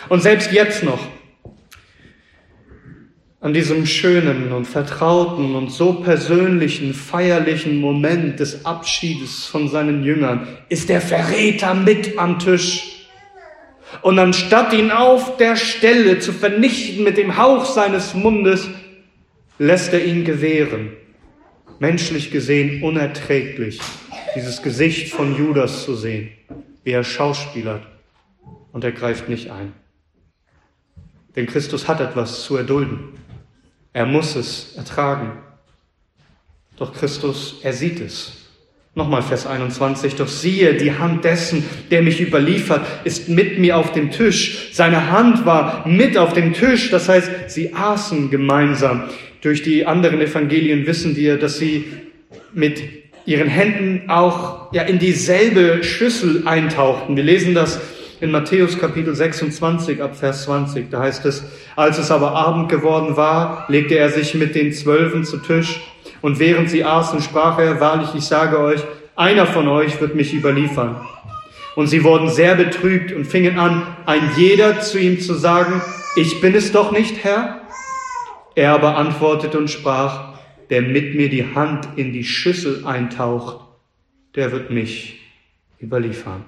Und 0.07 0.21
selbst 0.21 0.53
jetzt 0.53 0.83
noch, 0.83 0.99
an 3.41 3.53
diesem 3.53 3.85
schönen 3.85 4.51
und 4.51 4.65
vertrauten 4.65 5.55
und 5.55 5.71
so 5.71 5.93
persönlichen, 5.93 6.93
feierlichen 6.93 7.79
Moment 7.79 8.39
des 8.39 8.65
Abschiedes 8.65 9.45
von 9.45 9.69
seinen 9.69 10.03
Jüngern 10.03 10.47
ist 10.67 10.89
der 10.89 10.99
Verräter 10.99 11.73
mit 11.73 12.17
am 12.17 12.39
Tisch. 12.39 13.07
Und 14.01 14.19
anstatt 14.19 14.73
ihn 14.73 14.91
auf 14.91 15.37
der 15.37 15.55
Stelle 15.55 16.19
zu 16.19 16.33
vernichten 16.33 17.03
mit 17.03 17.17
dem 17.17 17.37
Hauch 17.37 17.65
seines 17.65 18.13
Mundes, 18.13 18.67
lässt 19.57 19.93
er 19.93 20.03
ihn 20.03 20.25
gewähren. 20.25 20.91
Menschlich 21.79 22.31
gesehen 22.31 22.83
unerträglich, 22.83 23.79
dieses 24.35 24.61
Gesicht 24.61 25.13
von 25.13 25.37
Judas 25.37 25.85
zu 25.85 25.95
sehen, 25.95 26.29
wie 26.83 26.91
er 26.91 27.05
schauspielert. 27.05 27.87
Und 28.73 28.83
er 28.83 28.91
greift 28.91 29.29
nicht 29.29 29.49
ein. 29.49 29.71
Denn 31.35 31.47
Christus 31.47 31.87
hat 31.87 32.01
etwas 32.01 32.43
zu 32.43 32.57
erdulden. 32.57 33.13
Er 33.93 34.05
muss 34.05 34.35
es 34.35 34.75
ertragen. 34.75 35.31
Doch 36.77 36.93
Christus, 36.93 37.59
er 37.63 37.73
sieht 37.73 37.99
es. 37.99 38.33
Nochmal 38.95 39.21
Vers 39.21 39.45
21. 39.45 40.15
Doch 40.15 40.27
siehe, 40.27 40.75
die 40.75 40.93
Hand 40.93 41.23
dessen, 41.23 41.63
der 41.91 42.01
mich 42.01 42.21
überliefert, 42.21 42.85
ist 43.03 43.29
mit 43.29 43.59
mir 43.59 43.77
auf 43.77 43.91
dem 43.93 44.11
Tisch. 44.11 44.69
Seine 44.73 45.11
Hand 45.11 45.45
war 45.45 45.87
mit 45.87 46.17
auf 46.17 46.33
dem 46.33 46.53
Tisch. 46.53 46.89
Das 46.89 47.09
heißt, 47.09 47.49
sie 47.49 47.73
aßen 47.73 48.29
gemeinsam. 48.29 49.09
durch 49.41 49.63
die 49.63 49.85
anderen 49.85 50.19
Evangelien 50.19 50.85
wissen 50.85 51.15
wir, 51.15 51.37
dass 51.37 51.57
sie 51.57 51.85
mit 52.53 52.81
ihren 53.25 53.47
Händen 53.47 54.09
auch 54.09 54.73
ja, 54.73 54.83
in 54.83 54.99
dieselbe 54.99 55.83
Schüssel 55.83 56.47
eintauchten. 56.47 57.15
Wir 57.15 57.23
lesen 57.23 57.53
das 57.53 57.79
in 58.21 58.31
Matthäus 58.31 58.77
Kapitel 58.77 59.15
26 59.15 60.01
ab 60.01 60.15
Vers 60.15 60.43
20. 60.43 60.89
Da 60.89 61.01
heißt 61.01 61.25
es, 61.25 61.43
als 61.75 61.97
es 61.97 62.11
aber 62.11 62.31
Abend 62.31 62.69
geworden 62.69 63.15
war, 63.15 63.65
legte 63.69 63.95
er 63.95 64.09
sich 64.09 64.35
mit 64.35 64.55
den 64.55 64.73
Zwölfen 64.73 65.23
zu 65.23 65.37
Tisch 65.37 65.81
und 66.21 66.39
während 66.39 66.69
sie 66.69 66.83
aßen, 66.83 67.21
sprach 67.21 67.59
er, 67.59 67.79
wahrlich, 67.79 68.09
ich 68.15 68.25
sage 68.25 68.59
euch, 68.59 68.81
einer 69.15 69.45
von 69.45 69.67
euch 69.67 69.99
wird 70.01 70.15
mich 70.15 70.33
überliefern. 70.33 70.97
Und 71.75 71.87
sie 71.87 72.03
wurden 72.03 72.29
sehr 72.29 72.55
betrübt 72.55 73.13
und 73.13 73.25
fingen 73.25 73.57
an, 73.57 73.83
ein 74.05 74.31
jeder 74.35 74.81
zu 74.81 74.99
ihm 74.99 75.19
zu 75.21 75.33
sagen, 75.33 75.81
ich 76.15 76.41
bin 76.41 76.55
es 76.55 76.71
doch 76.71 76.91
nicht, 76.91 77.23
Herr. 77.23 77.61
Er 78.55 78.73
aber 78.73 78.97
antwortete 78.97 79.57
und 79.57 79.69
sprach, 79.69 80.33
der 80.69 80.81
mit 80.81 81.15
mir 81.15 81.29
die 81.29 81.55
Hand 81.55 81.87
in 81.95 82.11
die 82.11 82.25
Schüssel 82.25 82.85
eintaucht, 82.85 83.65
der 84.35 84.51
wird 84.51 84.71
mich 84.71 85.21
überliefern. 85.81 86.43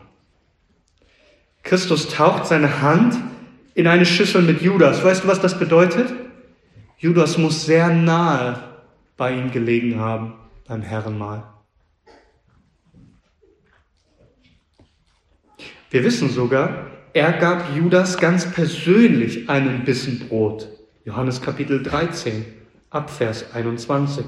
Christus 1.63 2.09
taucht 2.09 2.47
seine 2.47 2.81
Hand 2.81 3.15
in 3.73 3.87
eine 3.87 4.05
Schüssel 4.05 4.41
mit 4.41 4.61
Judas. 4.61 5.03
Weißt 5.03 5.23
du, 5.23 5.27
was 5.27 5.39
das 5.39 5.57
bedeutet? 5.57 6.11
Judas 6.97 7.37
muss 7.37 7.65
sehr 7.65 7.89
nahe 7.89 8.61
bei 9.17 9.33
ihm 9.33 9.51
gelegen 9.51 9.99
haben 9.99 10.33
beim 10.67 10.81
Herrenmahl. 10.81 11.43
Wir 15.89 16.03
wissen 16.03 16.29
sogar, 16.29 16.87
er 17.13 17.33
gab 17.33 17.75
Judas 17.75 18.17
ganz 18.17 18.49
persönlich 18.49 19.49
einen 19.49 19.83
Bissen 19.83 20.19
Brot. 20.19 20.69
Johannes 21.03 21.41
Kapitel 21.41 21.83
13, 21.83 22.45
Abvers 22.89 23.53
21. 23.53 24.25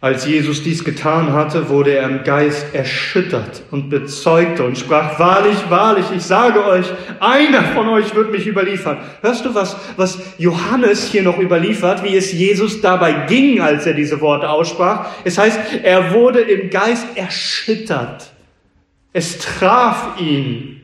Als 0.00 0.26
Jesus 0.26 0.62
dies 0.62 0.84
getan 0.84 1.32
hatte, 1.32 1.70
wurde 1.70 1.92
er 1.92 2.08
im 2.08 2.22
Geist 2.22 2.74
erschüttert 2.74 3.62
und 3.70 3.88
bezeugte 3.88 4.62
und 4.62 4.76
sprach, 4.76 5.18
wahrlich, 5.18 5.56
wahrlich, 5.70 6.04
ich 6.14 6.22
sage 6.22 6.64
euch, 6.66 6.86
einer 7.18 7.62
von 7.62 7.88
euch 7.88 8.14
wird 8.14 8.30
mich 8.30 8.46
überliefern. 8.46 8.98
Hörst 9.22 9.46
du, 9.46 9.54
was, 9.54 9.74
was 9.96 10.18
Johannes 10.36 11.06
hier 11.06 11.22
noch 11.22 11.38
überliefert, 11.38 12.04
wie 12.04 12.14
es 12.14 12.30
Jesus 12.30 12.82
dabei 12.82 13.24
ging, 13.26 13.62
als 13.62 13.86
er 13.86 13.94
diese 13.94 14.20
Worte 14.20 14.50
aussprach? 14.50 15.06
Es 15.24 15.38
heißt, 15.38 15.58
er 15.82 16.12
wurde 16.12 16.40
im 16.40 16.68
Geist 16.68 17.06
erschüttert. 17.16 18.32
Es 19.14 19.38
traf 19.38 20.20
ihn. 20.20 20.82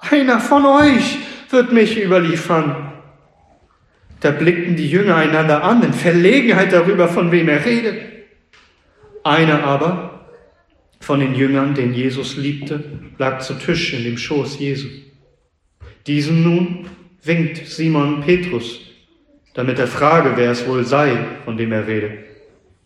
Einer 0.00 0.40
von 0.40 0.66
euch 0.66 1.18
wird 1.50 1.72
mich 1.72 2.02
überliefern. 2.02 2.74
Da 4.18 4.32
blickten 4.32 4.74
die 4.74 4.90
Jünger 4.90 5.14
einander 5.14 5.62
an 5.62 5.84
in 5.84 5.92
Verlegenheit 5.92 6.72
darüber, 6.72 7.06
von 7.06 7.30
wem 7.30 7.48
er 7.48 7.64
redet. 7.64 8.09
Einer 9.22 9.64
aber 9.64 10.28
von 11.00 11.20
den 11.20 11.34
Jüngern, 11.34 11.74
den 11.74 11.94
Jesus 11.94 12.36
liebte, 12.36 12.82
lag 13.18 13.40
zu 13.40 13.54
Tisch 13.54 13.92
in 13.92 14.04
dem 14.04 14.18
Schoß 14.18 14.58
Jesu. 14.58 14.88
Diesem 16.06 16.42
nun 16.42 16.86
winkt 17.22 17.66
Simon 17.66 18.22
Petrus, 18.22 18.80
damit 19.54 19.78
er 19.78 19.86
frage, 19.86 20.32
wer 20.36 20.50
es 20.50 20.66
wohl 20.66 20.84
sei, 20.84 21.18
von 21.44 21.56
dem 21.56 21.72
er 21.72 21.86
rede. 21.86 22.18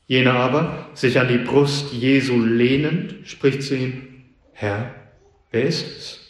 Jener 0.07 0.35
aber, 0.35 0.91
sich 0.95 1.19
an 1.19 1.29
die 1.29 1.39
Brust 1.39 1.93
Jesu 1.93 2.39
lehnend, 2.39 3.17
spricht 3.25 3.63
zu 3.63 3.77
ihm, 3.77 4.03
Herr, 4.53 4.95
wer 5.51 5.63
ist 5.63 5.87
es? 5.87 6.21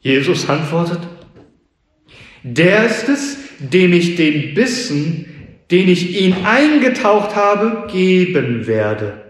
Jesus 0.00 0.48
antwortet, 0.48 1.00
der 2.42 2.86
ist 2.86 3.08
es, 3.08 3.38
dem 3.58 3.92
ich 3.92 4.16
den 4.16 4.54
Bissen 4.54 5.33
den 5.70 5.88
ich 5.88 6.20
ihn 6.20 6.44
eingetaucht 6.44 7.36
habe, 7.36 7.86
geben 7.90 8.66
werde. 8.66 9.22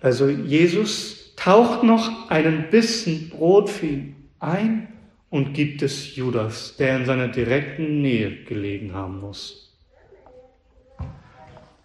Also 0.00 0.28
Jesus 0.28 1.34
taucht 1.36 1.82
noch 1.82 2.30
einen 2.30 2.70
Bissen 2.70 3.30
Brot 3.30 3.70
für 3.70 3.86
ihn 3.86 4.16
ein 4.38 4.88
und 5.30 5.52
gibt 5.52 5.82
es 5.82 6.16
Judas, 6.16 6.76
der 6.76 6.96
in 6.96 7.04
seiner 7.06 7.28
direkten 7.28 8.02
Nähe 8.02 8.44
gelegen 8.44 8.94
haben 8.94 9.20
muss. 9.20 9.67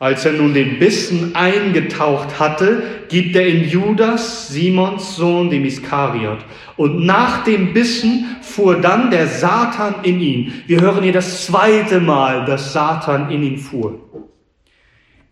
Als 0.04 0.26
er 0.26 0.34
nun 0.34 0.54
den 0.54 0.80
Bissen 0.80 1.34
eingetaucht 1.34 2.38
hatte, 2.38 2.84
gibt 3.08 3.38
er 3.38 3.48
in 3.48 3.70
Judas, 3.70 4.50
Simons 4.50 5.16
Sohn, 5.16 5.50
dem 5.50 5.64
Iskariot. 5.64 6.40
Und 6.76 7.06
nach 7.06 7.46
dem 7.46 7.74
Bissen 7.74 8.36
fuhr 8.42 8.82
dann 8.82 9.12
der 9.12 9.28
Satan 9.28 10.04
in 10.04 10.20
ihn. 10.20 10.54
Wir 10.68 10.82
hören 10.82 11.04
hier 11.04 11.14
das 11.14 11.46
zweite 11.46 12.02
Mal, 12.02 12.44
dass 12.44 12.74
Satan 12.74 13.32
in 13.32 13.44
ihn 13.44 13.58
fuhr. 13.58 14.28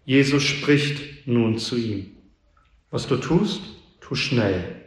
Jesus 0.05 0.43
spricht 0.43 1.27
nun 1.27 1.57
zu 1.57 1.75
ihm. 1.75 2.05
Was 2.91 3.07
du 3.07 3.17
tust, 3.17 3.61
tu 3.99 4.15
schnell. 4.15 4.80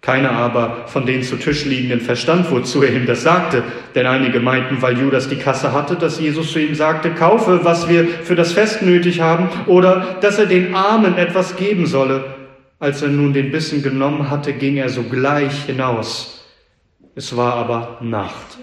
Keiner 0.00 0.32
aber 0.32 0.86
von 0.86 1.04
den 1.04 1.22
zu 1.22 1.36
Tisch 1.36 1.66
liegenden 1.66 2.00
verstand, 2.00 2.50
wozu 2.50 2.82
er 2.82 2.94
ihm 2.94 3.04
das 3.04 3.22
sagte. 3.22 3.62
Denn 3.94 4.06
einige 4.06 4.40
meinten, 4.40 4.80
weil 4.80 4.98
Judas 4.98 5.28
die 5.28 5.36
Kasse 5.36 5.74
hatte, 5.74 5.94
dass 5.94 6.18
Jesus 6.18 6.52
zu 6.52 6.58
ihm 6.58 6.74
sagte, 6.74 7.10
kaufe, 7.10 7.60
was 7.64 7.86
wir 7.86 8.08
für 8.08 8.34
das 8.34 8.52
Fest 8.52 8.80
nötig 8.80 9.20
haben, 9.20 9.50
oder 9.66 10.16
dass 10.22 10.38
er 10.38 10.46
den 10.46 10.74
Armen 10.74 11.18
etwas 11.18 11.56
geben 11.56 11.86
solle. 11.86 12.34
Als 12.78 13.02
er 13.02 13.08
nun 13.08 13.34
den 13.34 13.50
Bissen 13.50 13.82
genommen 13.82 14.30
hatte, 14.30 14.54
ging 14.54 14.78
er 14.78 14.88
sogleich 14.88 15.64
hinaus. 15.64 16.46
Es 17.14 17.36
war 17.36 17.54
aber 17.54 17.98
Nacht. 18.00 18.58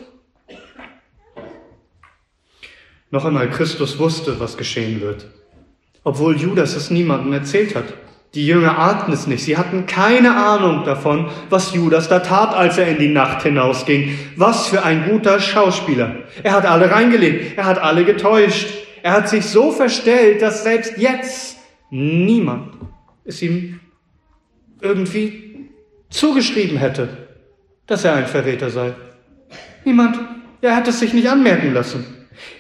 Noch 3.11 3.25
einmal, 3.25 3.47
Christus 3.51 3.99
wusste, 3.99 4.39
was 4.39 4.57
geschehen 4.57 5.01
wird, 5.01 5.27
obwohl 6.03 6.35
Judas 6.35 6.75
es 6.75 6.89
niemandem 6.89 7.31
erzählt 7.33 7.75
hat. 7.75 7.93
Die 8.37 8.45
Jünger 8.45 8.77
ahnten 8.77 9.11
es 9.13 9.25
nicht. 9.25 9.43
Sie 9.43 9.57
hatten 9.57 9.87
keine 9.87 10.35
Ahnung 10.35 10.83
davon, 10.83 11.27
was 11.49 11.73
Judas 11.73 12.07
da 12.07 12.19
tat, 12.19 12.53
als 12.53 12.77
er 12.77 12.87
in 12.87 12.99
die 12.99 13.07
Nacht 13.07 13.41
hinausging. 13.41 14.15
Was 14.35 14.67
für 14.67 14.83
ein 14.83 15.09
guter 15.09 15.39
Schauspieler. 15.39 16.17
Er 16.43 16.51
hat 16.51 16.67
alle 16.67 16.91
reingelegt. 16.91 17.57
Er 17.57 17.65
hat 17.65 17.81
alle 17.81 18.05
getäuscht. 18.05 18.67
Er 19.01 19.13
hat 19.13 19.27
sich 19.27 19.43
so 19.43 19.71
verstellt, 19.71 20.43
dass 20.43 20.61
selbst 20.61 20.99
jetzt 20.99 21.57
niemand 21.89 22.73
es 23.25 23.41
ihm 23.41 23.79
irgendwie 24.81 25.71
zugeschrieben 26.11 26.77
hätte, 26.77 27.09
dass 27.87 28.05
er 28.05 28.13
ein 28.13 28.27
Verräter 28.27 28.69
sei. 28.69 28.93
Niemand. 29.83 30.19
Er 30.61 30.75
hat 30.75 30.87
es 30.87 30.99
sich 30.99 31.11
nicht 31.11 31.27
anmerken 31.27 31.73
lassen. 31.73 32.05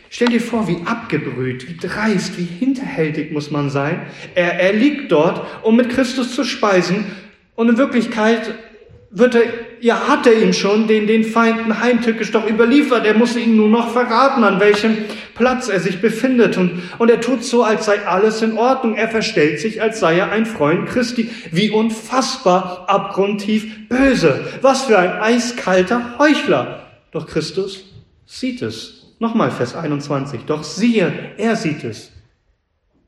Stell 0.09 0.29
dir 0.29 0.41
vor, 0.41 0.67
wie 0.67 0.77
abgebrüht, 0.85 1.67
wie 1.67 1.77
dreist, 1.77 2.37
wie 2.37 2.43
hinterhältig 2.45 3.31
muss 3.31 3.51
man 3.51 3.69
sein. 3.69 4.07
Er, 4.35 4.59
er 4.59 4.73
liegt 4.73 5.11
dort, 5.11 5.45
um 5.63 5.75
mit 5.75 5.89
Christus 5.89 6.33
zu 6.33 6.43
speisen. 6.43 7.05
Und 7.55 7.69
in 7.69 7.77
Wirklichkeit 7.77 8.53
wird 9.09 9.35
er, 9.35 9.43
ja, 9.79 10.07
hat 10.07 10.27
er 10.27 10.41
ihn 10.41 10.53
schon, 10.53 10.87
den, 10.87 11.07
den 11.07 11.23
Feinden 11.23 11.79
heimtückisch 11.79 12.31
doch 12.31 12.47
überliefert. 12.49 13.05
Er 13.05 13.15
muss 13.15 13.35
ihn 13.35 13.55
nur 13.55 13.69
noch 13.69 13.91
verraten, 13.91 14.43
an 14.43 14.59
welchem 14.59 14.97
Platz 15.35 15.67
er 15.67 15.79
sich 15.79 16.01
befindet. 16.01 16.57
Und, 16.57 16.83
und 16.97 17.09
er 17.09 17.21
tut 17.21 17.43
so, 17.43 17.63
als 17.63 17.85
sei 17.85 18.05
alles 18.05 18.41
in 18.41 18.57
Ordnung. 18.57 18.95
Er 18.95 19.09
verstellt 19.09 19.59
sich, 19.59 19.81
als 19.81 19.99
sei 19.99 20.17
er 20.17 20.31
ein 20.31 20.45
Freund 20.45 20.87
Christi. 20.87 21.29
Wie 21.51 21.69
unfassbar 21.69 22.85
abgrundtief 22.87 23.89
böse. 23.89 24.45
Was 24.61 24.83
für 24.83 24.97
ein 24.97 25.13
eiskalter 25.13 26.17
Heuchler. 26.17 26.87
Doch 27.11 27.27
Christus 27.27 27.85
sieht 28.25 28.61
es. 28.61 28.96
Nochmal 29.19 29.51
Vers 29.51 29.75
21. 29.75 30.41
Doch 30.45 30.63
siehe, 30.63 31.11
er 31.37 31.55
sieht 31.55 31.83
es. 31.83 32.11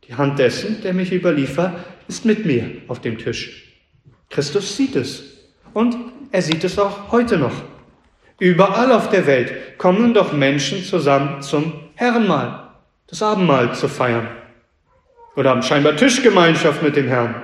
Die 0.08 0.16
Hand 0.16 0.40
dessen, 0.40 0.82
der 0.82 0.94
mich 0.94 1.12
überliefert, 1.12 1.74
ist 2.08 2.26
mit 2.26 2.46
mir 2.46 2.82
auf 2.88 3.00
dem 3.00 3.18
Tisch. 3.18 3.76
Christus 4.30 4.76
sieht 4.76 4.96
es. 4.96 5.24
Und 5.74 5.96
er 6.32 6.42
sieht 6.42 6.64
es 6.64 6.80
auch 6.80 7.12
heute 7.12 7.38
noch. 7.38 7.54
Überall 8.40 8.92
auf 8.92 9.10
der 9.10 9.28
Welt 9.28 9.78
kommen 9.78 10.14
doch 10.14 10.34
Menschen 10.34 10.84
zusammen 10.84 11.42
zum 11.42 11.74
Herrenmahl, 11.96 12.70
das 13.08 13.22
Abendmahl 13.22 13.76
zu 13.76 13.88
feiern. 13.88 14.28
Oder 15.36 15.52
haben 15.52 15.62
scheinbar 15.62 15.96
Tischgemeinschaft 15.96 16.82
mit 16.82 16.96
dem 16.96 17.08
Herrn. 17.08 17.36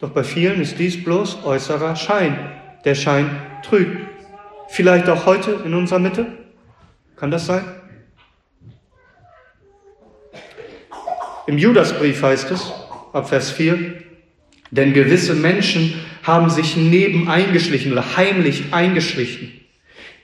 Doch 0.00 0.10
bei 0.10 0.22
vielen 0.22 0.60
ist 0.60 0.78
dies 0.78 1.02
bloß 1.02 1.44
äußerer 1.44 1.96
Schein. 1.96 2.38
Der 2.84 2.94
Schein 2.94 3.30
trügt. 3.64 4.06
Vielleicht 4.68 5.08
auch 5.08 5.26
heute 5.26 5.62
in 5.64 5.74
unserer 5.74 5.98
Mitte? 5.98 6.37
Kann 7.18 7.32
das 7.32 7.46
sein? 7.46 7.64
Im 11.48 11.58
Judasbrief 11.58 12.22
heißt 12.22 12.50
es, 12.52 12.72
ab 13.12 13.28
Vers 13.28 13.50
4, 13.50 13.94
denn 14.70 14.92
gewisse 14.92 15.34
Menschen 15.34 15.94
haben 16.22 16.48
sich 16.50 16.76
neben 16.76 17.28
eingeschlichen 17.28 17.90
oder 17.90 18.16
heimlich 18.16 18.64
eingeschlichen, 18.70 19.52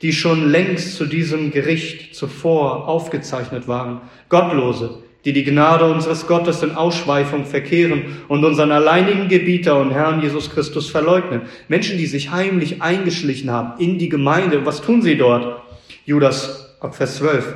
die 0.03 0.13
schon 0.13 0.51
längst 0.51 0.97
zu 0.97 1.07
diesem 1.07 1.51
Gericht 1.51 2.15
zuvor 2.15 2.87
aufgezeichnet 2.87 3.67
waren. 3.67 4.03
Gottlose, 4.29 5.03
die 5.25 5.33
die 5.33 5.45
Gnade 5.45 5.87
unseres 5.87 6.27
Gottes 6.29 6.63
in 6.63 6.73
Ausschweifung 6.73 7.47
verkehren 7.47 8.19
und 8.29 8.45
unseren 8.45 8.71
alleinigen 8.71 9.29
Gebieter 9.29 9.81
und 9.81 9.91
Herrn 9.91 10.21
Jesus 10.21 10.51
Christus 10.51 10.91
verleugnen. 10.91 11.43
Menschen, 11.67 11.99
die 11.99 12.07
sich 12.07 12.31
heimlich 12.31 12.83
eingeschlichen 12.83 13.51
haben 13.51 13.81
in 13.81 13.99
die 13.99 14.11
Gemeinde. 14.11 14.65
Was 14.67 14.83
tun 14.83 15.03
sie 15.03 15.17
dort? 15.17 15.63
Judas 16.05 16.64
ab 16.85 16.95
Vers 16.95 17.17
12. 17.17 17.55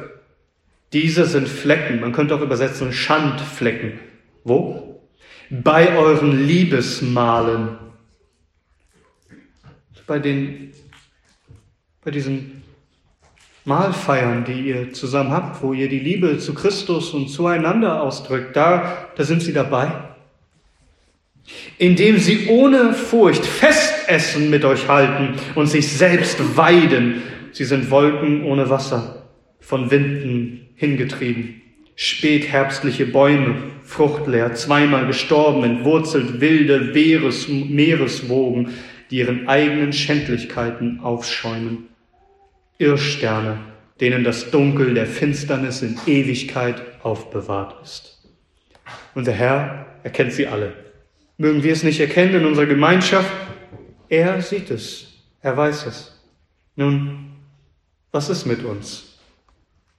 Diese 0.93 1.27
sind 1.27 1.49
Flecken, 1.49 2.01
man 2.01 2.12
könnte 2.12 2.35
auch 2.35 2.41
übersetzen 2.41 2.93
Schandflecken. 2.93 4.01
Wo? 4.43 5.03
Bei 5.51 5.97
euren 5.97 6.47
Liebesmalen. 6.47 7.77
Bei 10.07 10.19
den, 10.19 10.73
bei 12.03 12.11
diesen 12.11 12.62
Mahlfeiern, 13.67 14.47
die 14.47 14.69
ihr 14.69 14.95
zusammen 14.95 15.31
habt, 15.31 15.62
wo 15.62 15.75
ihr 15.75 15.91
die 15.91 15.99
Liebe 15.99 16.38
zu 16.38 16.55
Christus 16.55 17.12
und 17.12 17.29
zueinander 17.29 18.03
ausdrückt, 18.03 18.57
da, 18.57 19.09
da 19.14 19.25
sind 19.25 19.43
sie 19.43 19.53
dabei. 19.53 19.91
Indem 21.77 22.19
sie 22.19 22.49
ohne 22.49 22.95
Furcht 22.95 23.45
Festessen 23.45 24.49
mit 24.49 24.64
euch 24.64 24.88
halten 24.88 25.35
und 25.55 25.67
sich 25.67 25.93
selbst 25.93 26.57
weiden. 26.57 27.23
Sie 27.53 27.64
sind 27.64 27.91
Wolken 27.91 28.45
ohne 28.45 28.71
Wasser, 28.71 29.17
von 29.61 29.90
Winden 29.90 30.68
hingetrieben. 30.75 31.62
Spätherbstliche 31.94 33.07
Bäume, 33.07 33.57
fruchtleer, 33.85 34.55
zweimal 34.55 35.07
gestorben, 35.07 35.64
entwurzelt 35.64 36.40
wilde 36.40 36.92
Meeres, 36.92 37.49
Meereswogen, 37.49 38.75
die 39.11 39.18
ihren 39.18 39.49
eigenen 39.49 39.92
Schändlichkeiten 39.92 41.01
aufschäumen. 41.01 41.88
Irrsterne, 42.79 43.59
denen 44.01 44.23
das 44.23 44.51
Dunkel 44.51 44.94
der 44.94 45.07
Finsternis 45.07 45.83
in 45.83 45.99
Ewigkeit 46.07 46.81
aufbewahrt 47.03 47.83
ist. 47.83 48.23
Und 49.14 49.27
der 49.27 49.35
Herr 49.35 49.87
erkennt 50.05 50.33
sie 50.33 50.47
alle. 50.47 50.73
Mögen 51.37 51.62
wir 51.62 51.73
es 51.73 51.83
nicht 51.83 52.01
erkennen 52.01 52.37
in 52.37 52.47
unserer 52.47 52.66
Gemeinschaft? 52.66 53.33
Er 54.09 54.40
sieht 54.42 54.71
es. 54.71 55.09
Er 55.40 55.57
weiß 55.57 55.87
es. 55.87 56.21
Nun, 56.77 57.33
was 58.12 58.29
ist 58.29 58.47
mit 58.47 58.64
uns? 58.64 59.08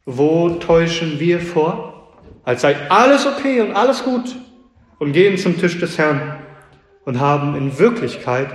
Wo 0.06 0.50
täuschen 0.50 1.20
wir 1.20 1.40
vor? 1.40 2.18
Als 2.44 2.62
sei 2.62 2.76
alles 2.90 3.26
okay 3.26 3.62
und 3.62 3.74
alles 3.74 4.04
gut 4.04 4.36
und 4.98 5.14
gehen 5.14 5.38
zum 5.38 5.58
Tisch 5.58 5.80
des 5.80 5.98
Herrn 5.98 6.40
und 7.06 7.20
haben 7.20 7.56
in 7.56 7.78
Wirklichkeit 7.78 8.50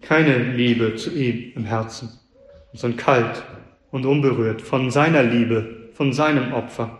keine 0.00 0.38
Liebe 0.38 0.96
zu 0.96 1.10
ihm 1.10 1.52
im 1.54 1.64
Herzen 1.64 2.10
und 2.72 2.78
sind 2.78 2.98
kalt 2.98 3.44
und 3.90 4.06
unberührt 4.06 4.62
von 4.62 4.90
seiner 4.90 5.22
Liebe, 5.22 5.90
von 5.94 6.12
seinem 6.12 6.52
Opfer. 6.52 6.98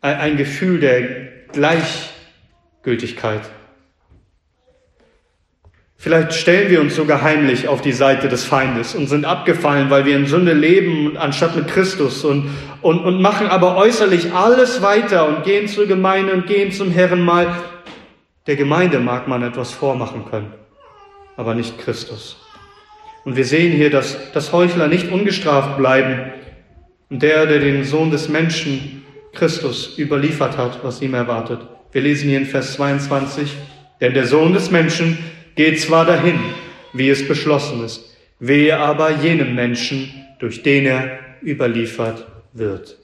Ein 0.00 0.36
Gefühl 0.36 0.80
der 0.80 1.02
Gleichgültigkeit. 1.52 3.42
Vielleicht 6.02 6.34
stellen 6.34 6.68
wir 6.68 6.80
uns 6.80 6.96
sogar 6.96 7.22
heimlich 7.22 7.68
auf 7.68 7.80
die 7.80 7.92
Seite 7.92 8.28
des 8.28 8.42
Feindes 8.42 8.96
und 8.96 9.06
sind 9.06 9.24
abgefallen, 9.24 9.88
weil 9.88 10.04
wir 10.04 10.16
in 10.16 10.26
Sünde 10.26 10.52
leben, 10.52 11.16
anstatt 11.16 11.54
mit 11.54 11.68
Christus 11.68 12.24
und, 12.24 12.50
und, 12.80 13.04
und 13.04 13.22
machen 13.22 13.46
aber 13.46 13.76
äußerlich 13.76 14.32
alles 14.32 14.82
weiter 14.82 15.28
und 15.28 15.44
gehen 15.44 15.68
zur 15.68 15.86
Gemeinde 15.86 16.32
und 16.32 16.48
gehen 16.48 16.72
zum 16.72 16.90
Herren 16.90 17.20
mal. 17.20 17.54
Der 18.48 18.56
Gemeinde 18.56 18.98
mag 18.98 19.28
man 19.28 19.44
etwas 19.44 19.70
vormachen 19.70 20.24
können, 20.28 20.52
aber 21.36 21.54
nicht 21.54 21.78
Christus. 21.78 22.36
Und 23.24 23.36
wir 23.36 23.44
sehen 23.44 23.70
hier, 23.70 23.90
dass, 23.90 24.32
dass 24.32 24.52
Heuchler 24.52 24.88
nicht 24.88 25.12
ungestraft 25.12 25.76
bleiben. 25.76 26.32
Und 27.10 27.22
der, 27.22 27.46
der 27.46 27.60
den 27.60 27.84
Sohn 27.84 28.10
des 28.10 28.28
Menschen, 28.28 29.04
Christus, 29.32 29.96
überliefert 29.98 30.58
hat, 30.58 30.82
was 30.82 31.00
ihm 31.00 31.14
erwartet. 31.14 31.60
Wir 31.92 32.02
lesen 32.02 32.28
hier 32.28 32.38
in 32.38 32.46
Vers 32.46 32.72
22, 32.72 33.54
denn 34.00 34.14
der 34.14 34.26
Sohn 34.26 34.52
des 34.52 34.72
Menschen 34.72 35.16
geht 35.54 35.80
zwar 35.80 36.04
dahin, 36.04 36.38
wie 36.92 37.08
es 37.08 37.26
beschlossen 37.26 37.84
ist, 37.84 38.16
wehe 38.38 38.76
aber 38.76 39.10
jenem 39.10 39.54
Menschen, 39.54 40.12
durch 40.38 40.62
den 40.62 40.86
er 40.86 41.18
überliefert 41.42 42.26
wird. 42.52 42.98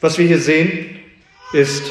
Was 0.00 0.18
wir 0.18 0.26
hier 0.26 0.38
sehen, 0.38 0.96
ist, 1.52 1.90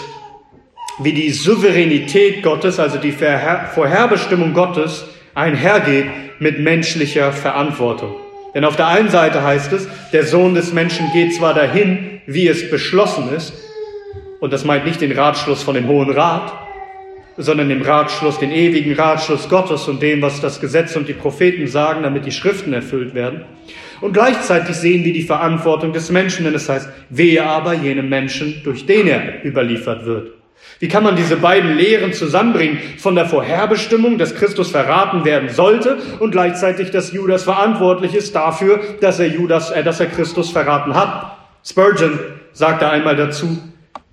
wie 1.00 1.14
die 1.14 1.32
Souveränität 1.32 2.44
Gottes, 2.44 2.80
also 2.80 2.98
die 2.98 3.12
Vorherbestimmung 3.12 4.54
Gottes, 4.54 5.06
einhergeht 5.34 6.06
mit 6.40 6.60
menschlicher 6.60 7.32
Verantwortung. 7.32 8.16
Denn 8.54 8.64
auf 8.64 8.76
der 8.78 8.88
einen 8.88 9.10
Seite 9.10 9.44
heißt 9.44 9.74
es, 9.74 9.88
der 10.14 10.26
Sohn 10.26 10.56
des 10.56 10.72
Menschen 10.72 11.12
geht 11.12 11.34
zwar 11.34 11.54
dahin, 11.54 12.22
wie 12.26 12.48
es 12.48 12.70
beschlossen 12.70 13.34
ist, 13.36 13.54
und 14.40 14.54
das 14.54 14.64
meint 14.64 14.86
nicht 14.86 15.02
den 15.02 15.12
Ratschluss 15.12 15.64
von 15.64 15.76
dem 15.76 15.88
Hohen 15.88 16.12
Rat, 16.12 16.54
sondern 17.38 17.70
den 17.70 17.82
Ratschluss, 17.82 18.40
den 18.40 18.52
ewigen 18.52 18.94
Ratschluss 18.94 19.50
Gottes 19.50 19.88
und 19.88 20.02
dem, 20.02 20.22
was 20.22 20.42
das 20.42 20.62
Gesetz 20.62 20.96
und 20.96 21.08
die 21.08 21.14
Propheten 21.14 21.68
sagen, 21.68 22.04
damit 22.04 22.26
die 22.26 22.32
Schriften 22.32 22.74
erfüllt 22.74 23.14
werden. 23.14 23.42
Und 24.02 24.14
gleichzeitig 24.14 24.76
sehen 24.76 25.04
wir 25.04 25.14
die 25.14 25.24
Verantwortung 25.24 25.94
des 25.94 26.12
Menschen, 26.12 26.46
denn 26.46 26.54
es 26.54 26.70
heißt, 26.70 26.90
wehe 27.10 27.44
aber 27.44 27.74
jenem 27.74 28.10
Menschen, 28.10 28.62
durch 28.64 28.86
den 28.86 29.08
er 29.08 29.44
überliefert 29.46 30.06
wird. 30.06 30.32
Wie 30.80 30.88
kann 30.88 31.04
man 31.04 31.16
diese 31.16 31.38
beiden 31.38 31.78
Lehren 31.78 32.12
zusammenbringen 32.12 32.80
von 32.98 33.16
der 33.16 33.26
Vorherbestimmung, 33.26 34.18
dass 34.18 34.36
Christus 34.36 34.72
verraten 34.72 35.24
werden 35.24 35.50
sollte 35.50 35.98
und 36.20 36.32
gleichzeitig, 36.32 36.92
dass 36.92 37.14
Judas 37.14 37.44
verantwortlich 37.44 38.14
ist 38.14 38.36
dafür, 38.36 38.82
dass 39.00 39.20
er 39.20 39.28
Judas, 39.28 39.72
äh, 39.72 39.84
dass 39.84 40.00
er 40.00 40.08
Christus 40.08 40.52
verraten 40.52 40.94
hat? 40.94 41.38
Spurgeon 41.64 42.20
sagte 42.52 42.90
einmal 42.90 43.16
dazu, 43.16 43.58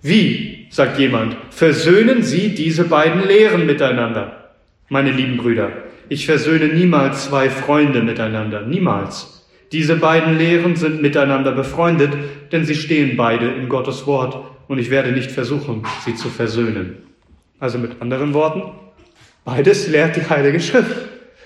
wie, 0.02 0.61
sagt 0.72 0.98
jemand, 0.98 1.36
versöhnen 1.50 2.22
Sie 2.22 2.54
diese 2.54 2.84
beiden 2.84 3.28
Lehren 3.28 3.66
miteinander? 3.66 4.54
Meine 4.88 5.10
lieben 5.12 5.36
Brüder, 5.36 5.70
ich 6.08 6.24
versöhne 6.24 6.66
niemals 6.66 7.26
zwei 7.26 7.50
Freunde 7.50 8.02
miteinander, 8.02 8.62
niemals. 8.62 9.46
Diese 9.70 9.96
beiden 9.96 10.38
Lehren 10.38 10.76
sind 10.76 11.02
miteinander 11.02 11.52
befreundet, 11.52 12.12
denn 12.52 12.64
sie 12.64 12.74
stehen 12.74 13.16
beide 13.18 13.48
in 13.48 13.68
Gottes 13.68 14.06
Wort 14.06 14.44
und 14.66 14.78
ich 14.78 14.90
werde 14.90 15.12
nicht 15.12 15.30
versuchen, 15.30 15.82
sie 16.06 16.14
zu 16.14 16.28
versöhnen. 16.28 16.96
Also 17.60 17.78
mit 17.78 18.00
anderen 18.00 18.32
Worten, 18.32 18.72
beides 19.44 19.88
lehrt 19.88 20.16
die 20.16 20.28
Heilige 20.28 20.60
Schrift. 20.60 20.96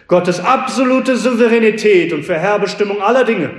Gottes 0.07 0.39
absolute 0.39 1.17
Souveränität 1.17 2.12
und 2.12 2.25
Verherrbestimmung 2.25 3.03
aller 3.03 3.25
Dinge 3.25 3.51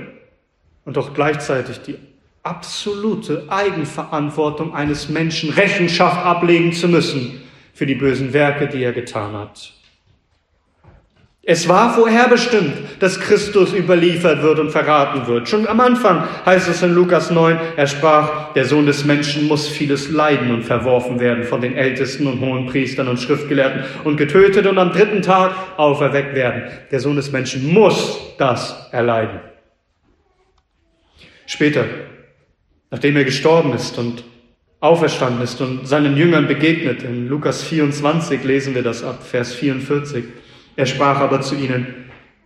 und 0.86 0.96
doch 0.96 1.12
gleichzeitig 1.12 1.80
die 1.82 1.96
absolute 2.42 3.44
Eigenverantwortung 3.48 4.74
eines 4.74 5.08
Menschen 5.08 5.50
Rechenschaft 5.50 6.24
ablegen 6.24 6.72
zu 6.72 6.88
müssen 6.88 7.42
für 7.74 7.86
die 7.86 7.94
bösen 7.94 8.32
Werke, 8.32 8.66
die 8.68 8.82
er 8.82 8.92
getan 8.92 9.34
hat. 9.34 9.72
Es 11.50 11.66
war 11.66 11.94
vorherbestimmt, 11.94 12.74
dass 13.00 13.20
Christus 13.20 13.72
überliefert 13.72 14.42
wird 14.42 14.58
und 14.58 14.70
verraten 14.70 15.26
wird. 15.26 15.48
Schon 15.48 15.66
am 15.66 15.80
Anfang 15.80 16.24
heißt 16.44 16.68
es 16.68 16.82
in 16.82 16.92
Lukas 16.92 17.30
9, 17.30 17.58
er 17.74 17.86
sprach, 17.86 18.52
der 18.52 18.66
Sohn 18.66 18.84
des 18.84 19.06
Menschen 19.06 19.48
muss 19.48 19.66
vieles 19.66 20.10
leiden 20.10 20.50
und 20.50 20.64
verworfen 20.64 21.20
werden 21.20 21.44
von 21.44 21.62
den 21.62 21.74
Ältesten 21.74 22.26
und 22.26 22.40
hohen 22.40 22.66
Priestern 22.66 23.08
und 23.08 23.18
Schriftgelehrten 23.18 23.82
und 24.04 24.18
getötet 24.18 24.66
und 24.66 24.76
am 24.76 24.92
dritten 24.92 25.22
Tag 25.22 25.54
auferweckt 25.78 26.34
werden. 26.34 26.64
Der 26.90 27.00
Sohn 27.00 27.16
des 27.16 27.32
Menschen 27.32 27.72
muss 27.72 28.20
das 28.36 28.90
erleiden. 28.92 29.40
Später, 31.46 31.86
nachdem 32.90 33.16
er 33.16 33.24
gestorben 33.24 33.72
ist 33.72 33.98
und 33.98 34.24
auferstanden 34.80 35.42
ist 35.42 35.60
und 35.60 35.86
seinen 35.86 36.16
Jüngern 36.16 36.46
begegnet, 36.46 37.02
in 37.02 37.28
Lukas 37.28 37.62
24 37.64 38.44
lesen 38.44 38.74
wir 38.74 38.82
das 38.82 39.02
ab, 39.02 39.24
Vers 39.24 39.54
44, 39.54 40.24
er 40.76 40.86
sprach 40.86 41.18
aber 41.18 41.40
zu 41.40 41.56
ihnen, 41.56 41.86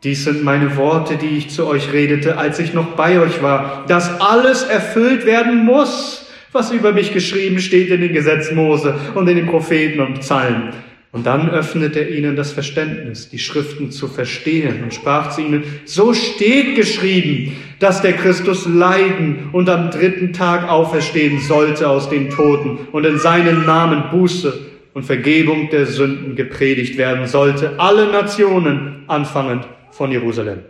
dies 0.02 0.24
sind 0.24 0.42
meine 0.42 0.76
Worte, 0.76 1.16
die 1.16 1.36
ich 1.36 1.50
zu 1.50 1.66
euch 1.66 1.92
redete, 1.92 2.36
als 2.38 2.58
ich 2.58 2.74
noch 2.74 2.96
bei 2.96 3.20
euch 3.20 3.42
war, 3.42 3.84
dass 3.86 4.20
alles 4.20 4.64
erfüllt 4.64 5.26
werden 5.26 5.64
muss, 5.64 6.26
was 6.50 6.72
über 6.72 6.92
mich 6.92 7.12
geschrieben 7.12 7.60
steht 7.60 7.90
in 7.90 8.00
den 8.00 8.12
Gesetzen 8.12 8.56
Mose 8.56 8.94
und 9.14 9.28
in 9.28 9.36
den 9.36 9.46
Propheten 9.46 10.00
und 10.00 10.20
Psalmen. 10.20 10.72
Und 11.12 11.26
dann 11.26 11.50
öffnet 11.50 11.94
er 11.94 12.08
ihnen 12.08 12.36
das 12.36 12.52
Verständnis, 12.52 13.28
die 13.28 13.38
Schriften 13.38 13.90
zu 13.90 14.08
verstehen 14.08 14.82
und 14.82 14.94
sprach 14.94 15.28
zu 15.30 15.42
ihnen, 15.42 15.64
so 15.84 16.14
steht 16.14 16.74
geschrieben, 16.74 17.54
dass 17.78 18.00
der 18.00 18.14
Christus 18.14 18.66
leiden 18.66 19.50
und 19.52 19.68
am 19.68 19.90
dritten 19.90 20.32
Tag 20.32 20.70
auferstehen 20.70 21.38
sollte 21.40 21.86
aus 21.86 22.08
den 22.08 22.30
Toten 22.30 22.78
und 22.92 23.04
in 23.04 23.18
seinen 23.18 23.66
Namen 23.66 24.04
Buße 24.10 24.58
und 24.94 25.04
Vergebung 25.04 25.68
der 25.68 25.84
Sünden 25.84 26.34
gepredigt 26.34 26.96
werden 26.96 27.26
sollte, 27.26 27.78
alle 27.78 28.10
Nationen 28.10 29.04
anfangend 29.06 29.68
von 29.90 30.10
Jerusalem. 30.10 30.60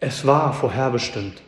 Es 0.00 0.26
war 0.26 0.52
vorherbestimmt. 0.52 1.42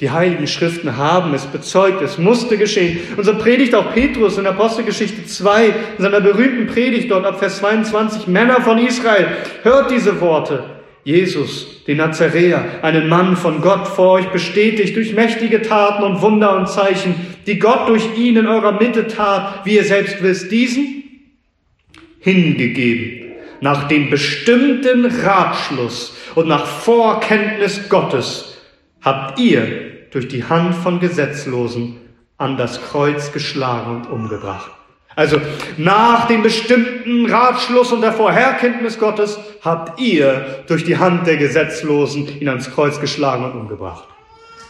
Die 0.00 0.10
heiligen 0.10 0.48
Schriften 0.48 0.96
haben 0.96 1.32
es 1.32 1.46
bezeugt, 1.46 2.02
es 2.02 2.18
musste 2.18 2.58
geschehen. 2.58 2.98
Und 3.16 3.24
so 3.24 3.34
predigt 3.36 3.74
auch 3.74 3.92
Petrus 3.94 4.36
in 4.36 4.46
Apostelgeschichte 4.46 5.26
2, 5.26 5.66
in 5.98 6.02
seiner 6.02 6.20
berühmten 6.20 6.66
Predigt 6.66 7.10
dort 7.10 7.24
ab 7.24 7.38
Vers 7.38 7.58
22, 7.58 8.26
Männer 8.26 8.60
von 8.62 8.78
Israel, 8.78 9.28
hört 9.62 9.90
diese 9.90 10.20
Worte. 10.20 10.64
Jesus, 11.04 11.84
den 11.86 11.96
Nazaräer, 11.96 12.64
einen 12.82 13.08
Mann 13.08 13.36
von 13.36 13.60
Gott 13.60 13.88
vor 13.88 14.12
euch 14.12 14.28
bestätigt 14.28 14.96
durch 14.96 15.14
mächtige 15.14 15.62
Taten 15.62 16.04
und 16.04 16.22
Wunder 16.22 16.56
und 16.56 16.68
Zeichen, 16.68 17.14
die 17.46 17.58
Gott 17.58 17.88
durch 17.88 18.04
ihn 18.16 18.36
in 18.36 18.46
eurer 18.46 18.72
Mitte 18.72 19.08
tat, 19.08 19.64
wie 19.64 19.76
ihr 19.76 19.84
selbst 19.84 20.22
wisst, 20.22 20.52
diesen 20.52 21.02
hingegeben, 22.20 23.32
nach 23.60 23.88
dem 23.88 24.10
bestimmten 24.10 25.06
Ratschluss 25.06 26.16
und 26.36 26.46
nach 26.46 26.66
Vorkenntnis 26.66 27.88
Gottes 27.88 28.52
habt 29.00 29.40
ihr 29.40 29.81
durch 30.12 30.28
die 30.28 30.44
Hand 30.44 30.74
von 30.74 31.00
Gesetzlosen 31.00 31.96
an 32.38 32.56
das 32.56 32.82
Kreuz 32.82 33.32
geschlagen 33.32 33.96
und 33.96 34.10
umgebracht. 34.10 34.70
Also 35.14 35.38
nach 35.76 36.26
dem 36.26 36.42
bestimmten 36.42 37.26
Ratschluss 37.26 37.92
und 37.92 38.00
der 38.00 38.12
Vorherkenntnis 38.12 38.98
Gottes 38.98 39.38
habt 39.62 40.00
ihr 40.00 40.64
durch 40.66 40.84
die 40.84 40.96
Hand 40.96 41.26
der 41.26 41.36
Gesetzlosen 41.36 42.40
ihn 42.40 42.48
ans 42.48 42.70
Kreuz 42.70 43.00
geschlagen 43.00 43.44
und 43.44 43.52
umgebracht. 43.52 44.08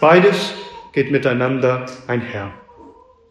Beides 0.00 0.54
geht 0.92 1.12
miteinander 1.12 1.86
einher. 2.08 2.50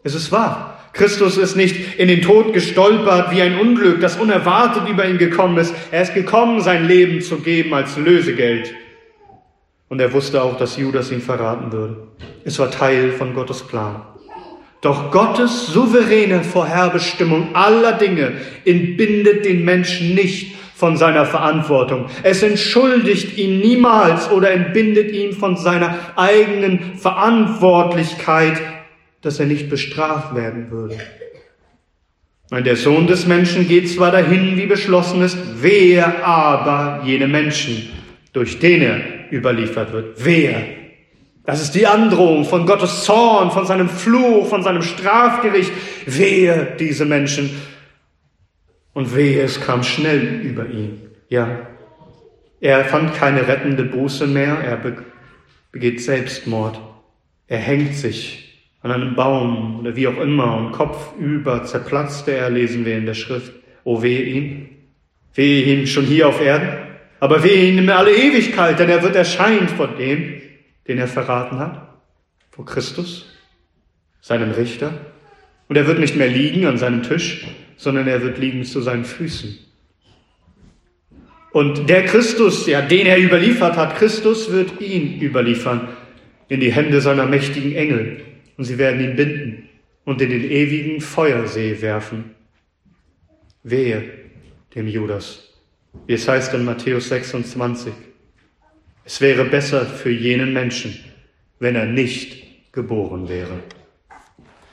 Es 0.02 0.14
ist 0.14 0.32
wahr. 0.32 0.78
Christus 0.94 1.38
ist 1.38 1.56
nicht 1.56 1.98
in 1.98 2.08
den 2.08 2.22
Tod 2.22 2.52
gestolpert 2.52 3.30
wie 3.30 3.40
ein 3.40 3.58
Unglück, 3.58 4.00
das 4.00 4.18
unerwartet 4.18 4.88
über 4.88 5.06
ihn 5.06 5.18
gekommen 5.18 5.56
ist. 5.58 5.74
Er 5.90 6.02
ist 6.02 6.14
gekommen, 6.14 6.60
sein 6.60 6.86
Leben 6.86 7.20
zu 7.22 7.38
geben 7.38 7.72
als 7.72 7.96
Lösegeld. 7.96 8.74
Und 9.92 10.00
er 10.00 10.10
wusste 10.14 10.42
auch, 10.42 10.56
dass 10.56 10.78
Judas 10.78 11.12
ihn 11.12 11.20
verraten 11.20 11.70
würde. 11.70 11.98
Es 12.46 12.58
war 12.58 12.70
Teil 12.70 13.12
von 13.12 13.34
Gottes 13.34 13.62
Plan. 13.62 14.00
Doch 14.80 15.10
Gottes 15.10 15.66
souveräne 15.66 16.42
Vorherbestimmung 16.42 17.54
aller 17.54 17.92
Dinge 17.92 18.32
entbindet 18.64 19.44
den 19.44 19.66
Menschen 19.66 20.14
nicht 20.14 20.56
von 20.74 20.96
seiner 20.96 21.26
Verantwortung. 21.26 22.06
Es 22.22 22.42
entschuldigt 22.42 23.36
ihn 23.36 23.58
niemals 23.58 24.30
oder 24.30 24.50
entbindet 24.52 25.12
ihn 25.12 25.34
von 25.34 25.58
seiner 25.58 25.98
eigenen 26.16 26.96
Verantwortlichkeit 26.96 28.62
dass 29.20 29.38
er 29.38 29.46
nicht 29.46 29.70
bestraft 29.70 30.34
werden 30.34 30.70
würde. 30.70 30.98
Weil 32.50 32.64
der 32.64 32.76
Sohn 32.76 33.06
des 33.06 33.26
Menschen 33.26 33.68
geht 33.68 33.88
zwar 33.88 34.10
dahin, 34.10 34.56
wie 34.56 34.66
beschlossen 34.66 35.22
ist, 35.22 35.38
wer 35.60 36.26
aber 36.26 37.02
jene 37.04 37.28
Menschen, 37.28 37.90
durch 38.32 38.58
den 38.58 38.82
er 38.82 38.96
überliefert 39.32 39.92
wird. 39.92 40.24
Wer? 40.24 40.64
Das 41.44 41.60
ist 41.60 41.74
die 41.74 41.86
Androhung 41.86 42.44
von 42.44 42.66
Gottes 42.66 43.02
Zorn, 43.02 43.50
von 43.50 43.66
seinem 43.66 43.88
Fluch, 43.88 44.46
von 44.46 44.62
seinem 44.62 44.82
Strafgericht. 44.82 45.72
Wer 46.06 46.64
diese 46.76 47.04
Menschen? 47.04 47.50
Und 48.92 49.16
wehe, 49.16 49.42
es 49.42 49.60
kam 49.60 49.82
schnell 49.82 50.40
über 50.42 50.66
ihn. 50.66 51.00
Ja, 51.28 51.66
er 52.60 52.84
fand 52.84 53.14
keine 53.14 53.48
rettende 53.48 53.84
Buße 53.84 54.26
mehr, 54.26 54.58
er 54.58 54.78
begeht 55.72 56.02
Selbstmord. 56.02 56.78
Er 57.48 57.58
hängt 57.58 57.96
sich 57.96 58.68
an 58.82 58.92
einem 58.92 59.16
Baum 59.16 59.80
oder 59.80 59.96
wie 59.96 60.06
auch 60.06 60.18
immer 60.18 60.56
und 60.56 60.72
kopfüber 60.72 61.64
zerplatzte 61.64 62.32
er, 62.32 62.50
lesen 62.50 62.84
wir 62.84 62.96
in 62.96 63.06
der 63.06 63.14
Schrift. 63.14 63.52
O 63.84 64.02
wehe 64.02 64.22
ihm, 64.22 64.68
wehe 65.34 65.64
ihm 65.64 65.86
schon 65.86 66.04
hier 66.04 66.28
auf 66.28 66.40
Erden, 66.40 66.68
aber 67.22 67.44
wehe 67.44 67.68
in 67.68 67.88
alle 67.88 68.16
Ewigkeit, 68.16 68.80
denn 68.80 68.88
er 68.88 69.00
wird 69.04 69.14
erscheinen 69.14 69.68
vor 69.68 69.86
dem, 69.86 70.42
den 70.88 70.98
er 70.98 71.06
verraten 71.06 71.60
hat, 71.60 71.88
vor 72.50 72.66
Christus, 72.66 73.26
seinem 74.20 74.50
Richter. 74.50 74.92
Und 75.68 75.76
er 75.76 75.86
wird 75.86 76.00
nicht 76.00 76.16
mehr 76.16 76.26
liegen 76.26 76.66
an 76.66 76.78
seinem 76.78 77.04
Tisch, 77.04 77.46
sondern 77.76 78.08
er 78.08 78.22
wird 78.22 78.38
liegen 78.38 78.64
zu 78.64 78.80
seinen 78.80 79.04
Füßen. 79.04 79.56
Und 81.52 81.88
der 81.88 82.06
Christus, 82.06 82.66
ja, 82.66 82.82
den 82.82 83.06
er 83.06 83.22
überliefert 83.22 83.76
hat, 83.76 83.94
Christus 83.98 84.50
wird 84.50 84.80
ihn 84.80 85.20
überliefern 85.20 85.90
in 86.48 86.58
die 86.58 86.72
Hände 86.72 87.00
seiner 87.00 87.26
mächtigen 87.26 87.76
Engel 87.76 88.20
und 88.56 88.64
sie 88.64 88.78
werden 88.78 89.00
ihn 89.00 89.14
binden 89.14 89.68
und 90.04 90.20
in 90.20 90.30
den 90.30 90.50
ewigen 90.50 91.00
Feuersee 91.00 91.80
werfen. 91.82 92.34
Wehe 93.62 94.02
dem 94.74 94.88
Judas, 94.88 95.51
wie 96.06 96.14
es 96.14 96.28
heißt 96.28 96.54
in 96.54 96.64
Matthäus 96.64 97.08
26. 97.08 97.92
Es 99.04 99.20
wäre 99.20 99.44
besser 99.44 99.84
für 99.84 100.10
jenen 100.10 100.52
Menschen, 100.52 100.98
wenn 101.58 101.74
er 101.74 101.86
nicht 101.86 102.72
geboren 102.72 103.28
wäre. 103.28 103.60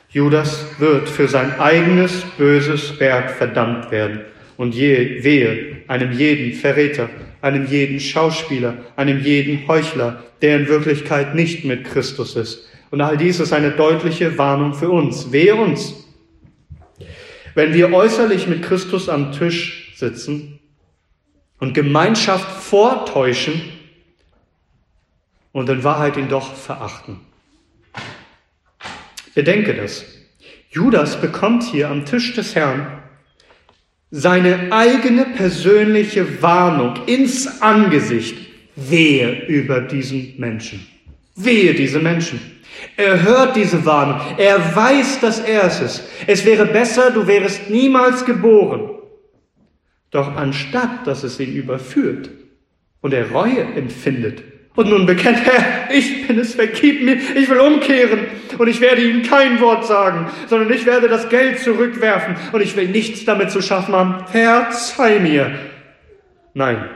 Judas 0.10 0.66
wird 0.80 1.08
für 1.08 1.28
sein 1.28 1.60
eigenes 1.60 2.24
böses 2.38 3.00
Werk 3.00 3.32
verdammt 3.32 3.92
werden 3.92 4.22
und 4.58 4.74
je, 4.74 5.24
wehe 5.24 5.84
einem 5.88 6.12
jeden 6.12 6.54
Verräter, 6.54 7.10
einem 7.42 7.66
jeden 7.66 8.00
Schauspieler, 8.00 8.78
einem 8.96 9.20
jeden 9.20 9.68
Heuchler, 9.68 10.24
der 10.42 10.60
in 10.60 10.68
Wirklichkeit 10.68 11.36
nicht 11.36 11.64
mit 11.64 11.86
Christus 11.86 12.36
ist, 12.36 12.66
und 12.92 13.02
all 13.02 13.18
dies 13.18 13.40
ist 13.40 13.54
eine 13.54 13.72
deutliche 13.72 14.38
Warnung 14.38 14.74
für 14.74 14.90
uns. 14.90 15.32
Wehe 15.32 15.56
uns, 15.56 15.94
wenn 17.54 17.74
wir 17.74 17.94
äußerlich 17.94 18.48
mit 18.48 18.64
Christus 18.64 19.10
am 19.10 19.32
Tisch 19.32 19.94
sitzen 19.96 20.59
und 21.60 21.74
Gemeinschaft 21.74 22.50
vortäuschen 22.64 23.62
und 25.52 25.70
in 25.70 25.84
Wahrheit 25.84 26.18
ihn 26.18 26.30
doch 26.30 26.56
verachten. 26.56 27.20
Bedenke 29.36 29.74
das. 29.74 30.06
Judas 30.72 31.20
bekommt 31.20 31.64
hier 31.64 31.90
am 31.90 32.06
Tisch 32.06 32.34
des 32.34 32.56
Herrn 32.56 33.00
seine 34.12 34.72
eigene 34.72 35.26
persönliche 35.26 36.42
Warnung 36.42 37.06
ins 37.06 37.62
Angesicht. 37.62 38.38
Wehe 38.76 39.46
über 39.48 39.82
diesen 39.82 40.36
Menschen. 40.38 40.88
Wehe 41.36 41.74
diese 41.74 42.00
Menschen. 42.00 42.40
Er 42.96 43.22
hört 43.22 43.56
diese 43.56 43.86
Warnung. 43.86 44.20
Er 44.38 44.76
weiß, 44.76 45.20
dass 45.20 45.40
er 45.40 45.66
es 45.66 45.82
ist. 45.82 46.04
Es 46.28 46.46
wäre 46.46 46.66
besser, 46.66 47.12
du 47.12 47.28
wärest 47.28 47.70
niemals 47.70 48.26
geboren. 48.26 48.99
Doch 50.12 50.36
anstatt, 50.36 51.06
dass 51.06 51.24
es 51.24 51.40
ihn 51.40 51.54
überführt 51.54 52.30
und 53.02 53.14
er 53.14 53.32
Reue 53.32 53.62
empfindet 53.62 54.44
und 54.76 54.90
nun 54.90 55.06
bekennt, 55.06 55.40
Herr, 55.46 55.94
ich 55.94 56.28
bin 56.28 56.40
es, 56.40 56.56
vergib 56.56 57.04
mir, 57.04 57.16
ich 57.16 57.50
will 57.50 57.60
umkehren 57.60 58.28
und 58.58 58.68
ich 58.68 58.80
werde 58.80 59.02
ihm 59.02 59.24
kein 59.24 59.60
Wort 59.60 59.86
sagen, 59.86 60.32
sondern 60.48 60.72
ich 60.72 60.86
werde 60.86 61.10
das 61.10 61.28
Geld 61.30 61.60
zurückwerfen 61.60 62.36
und 62.54 62.62
ich 62.62 62.76
will 62.76 62.88
nichts 62.88 63.26
damit 63.26 63.52
zu 63.52 63.62
schaffen 63.62 63.94
haben. 63.94 64.24
Sei 64.72 65.20
mir. 65.20 65.52
Nein. 66.54 66.90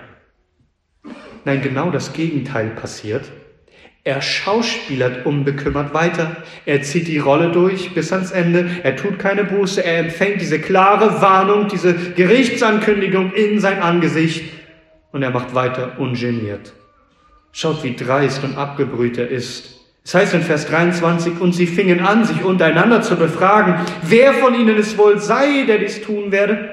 Nein, 1.45 1.61
genau 1.61 1.91
das 1.91 2.13
Gegenteil 2.13 2.69
passiert. 2.69 3.29
Er 4.05 4.21
schauspielert 4.21 5.25
unbekümmert 5.25 5.93
weiter. 5.93 6.35
Er 6.65 6.81
zieht 6.81 7.07
die 7.07 7.19
Rolle 7.19 7.51
durch 7.51 7.93
bis 7.93 8.11
ans 8.11 8.31
Ende. 8.31 8.69
Er 8.83 8.97
tut 8.97 9.17
keine 9.17 9.45
Buße. 9.45 9.83
Er 9.83 9.99
empfängt 9.99 10.41
diese 10.41 10.59
klare 10.59 11.21
Warnung, 11.21 11.69
diese 11.69 11.93
Gerichtsankündigung 11.93 13.31
in 13.31 13.61
sein 13.61 13.81
Angesicht. 13.81 14.43
Und 15.13 15.23
er 15.23 15.29
macht 15.29 15.55
weiter 15.55 15.99
ungeniert. 15.99 16.73
Schaut, 17.53 17.83
wie 17.83 17.95
dreist 17.95 18.43
und 18.43 18.57
abgebrüht 18.57 19.17
er 19.17 19.29
ist. 19.29 19.79
Es 20.03 20.13
heißt 20.13 20.33
in 20.33 20.41
Vers 20.41 20.67
23, 20.67 21.39
und 21.39 21.53
sie 21.53 21.67
fingen 21.67 22.01
an, 22.01 22.25
sich 22.25 22.43
untereinander 22.43 23.01
zu 23.01 23.15
befragen, 23.15 23.75
wer 24.01 24.33
von 24.33 24.53
ihnen 24.53 24.77
es 24.77 24.97
wohl 24.97 25.19
sei, 25.19 25.63
der 25.65 25.77
dies 25.77 26.01
tun 26.01 26.31
werde. 26.31 26.72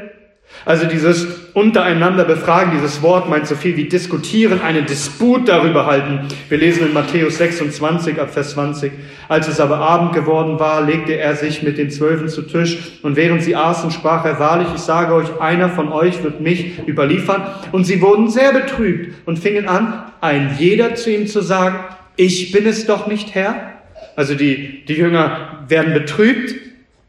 Also 0.67 0.87
dieses 0.87 1.27
untereinander 1.55 2.25
befragen, 2.25 2.73
dieses 2.73 3.01
Wort 3.01 3.29
meint 3.29 3.47
so 3.47 3.55
viel 3.55 3.77
wie 3.77 3.89
diskutieren, 3.89 4.61
einen 4.61 4.85
Disput 4.85 5.49
darüber 5.49 5.87
halten. 5.87 6.29
Wir 6.51 6.59
lesen 6.59 6.87
in 6.87 6.93
Matthäus 6.93 7.39
26 7.39 8.21
ab 8.21 8.33
Vers 8.33 8.51
20. 8.51 8.93
Als 9.29 9.49
es 9.49 9.59
aber 9.59 9.79
Abend 9.79 10.13
geworden 10.13 10.61
war, 10.61 10.85
legte 10.85 11.17
er 11.17 11.35
sich 11.35 11.63
mit 11.63 11.79
den 11.79 11.91
Zwölfen 11.91 12.29
zu 12.29 12.43
Tisch 12.43 12.79
und 13.03 13.17
während 13.17 13.43
sie 13.43 13.57
aßen, 13.57 13.91
sprach 13.91 14.25
er 14.27 14.39
wahrlich, 14.39 14.69
ich 14.75 14.83
sage 14.83 15.15
euch, 15.15 15.41
einer 15.41 15.71
von 15.71 15.91
euch 15.93 16.23
wird 16.23 16.41
mich 16.41 16.87
überliefern. 16.87 17.43
Und 17.73 17.85
sie 17.85 18.03
wurden 18.03 18.29
sehr 18.29 18.53
betrübt 18.53 19.27
und 19.27 19.39
fingen 19.39 19.67
an, 19.67 20.05
ein 20.21 20.57
jeder 20.59 20.95
zu 20.95 21.11
ihm 21.11 21.27
zu 21.27 21.41
sagen, 21.41 21.79
ich 22.17 22.53
bin 22.53 22.67
es 22.67 22.87
doch 22.87 23.07
nicht 23.07 23.35
Herr. 23.35 23.73
Also 24.15 24.35
die, 24.35 24.85
die 24.85 24.95
Jünger 24.95 25.65
werden 25.69 25.95
betrübt 25.95 26.55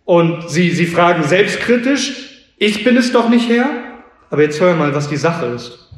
und 0.06 0.50
sie, 0.50 0.72
sie 0.72 0.86
fragen 0.86 1.24
selbstkritisch, 1.24 2.31
ich 2.62 2.84
bin 2.84 2.96
es 2.96 3.12
doch 3.12 3.28
nicht 3.28 3.50
Herr. 3.50 3.72
Aber 4.30 4.44
jetzt 4.44 4.62
hör 4.62 4.76
mal, 4.76 4.94
was 4.94 5.10
die 5.10 5.18
Sache 5.18 5.48
ist. 5.48 5.90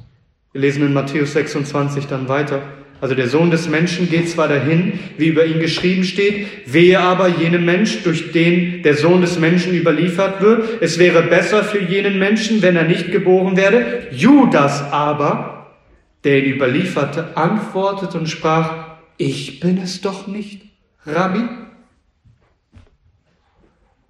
Wir 0.53 0.61
lesen 0.61 0.85
in 0.85 0.93
Matthäus 0.93 1.33
26 1.33 2.07
dann 2.07 2.29
weiter. 2.29 2.61
Also 3.01 3.15
der 3.15 3.27
Sohn 3.27 3.51
des 3.51 3.67
Menschen 3.67 4.09
geht 4.09 4.29
zwar 4.29 4.47
dahin, 4.47 4.97
wie 5.17 5.27
über 5.27 5.45
ihn 5.45 5.59
geschrieben 5.59 6.05
steht, 6.05 6.47
wehe 6.65 7.01
aber 7.01 7.27
jenem 7.27 7.65
Mensch, 7.65 8.03
durch 8.03 8.31
den 8.31 8.81
der 8.81 8.93
Sohn 8.93 9.19
des 9.19 9.39
Menschen 9.39 9.73
überliefert 9.75 10.41
wird. 10.41 10.81
Es 10.81 10.99
wäre 10.99 11.23
besser 11.23 11.65
für 11.65 11.81
jenen 11.81 12.17
Menschen, 12.17 12.61
wenn 12.61 12.77
er 12.77 12.85
nicht 12.85 13.11
geboren 13.11 13.57
werde. 13.57 14.07
Judas 14.11 14.89
aber, 14.89 15.75
der 16.23 16.45
ihn 16.45 16.53
überlieferte, 16.53 17.35
antwortete 17.35 18.17
und 18.17 18.29
sprach, 18.29 18.85
ich 19.17 19.59
bin 19.59 19.79
es 19.79 19.99
doch 19.99 20.27
nicht, 20.27 20.61
Rabbi. 21.05 21.62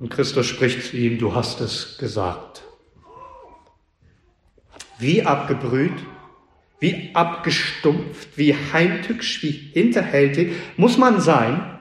Und 0.03 0.09
Christus 0.09 0.47
spricht 0.47 0.83
zu 0.83 0.97
ihm, 0.97 1.17
du 1.17 1.33
hast 1.33 1.61
es 1.61 1.97
gesagt. 1.97 2.61
Wie 4.99 5.23
abgebrüht, 5.23 5.93
wie 6.81 7.11
abgestumpft, 7.13 8.37
wie 8.37 8.53
heimtückisch, 8.53 9.41
wie 9.43 9.71
hinterhältig 9.71 10.55
muss 10.75 10.97
man 10.97 11.21
sein, 11.21 11.79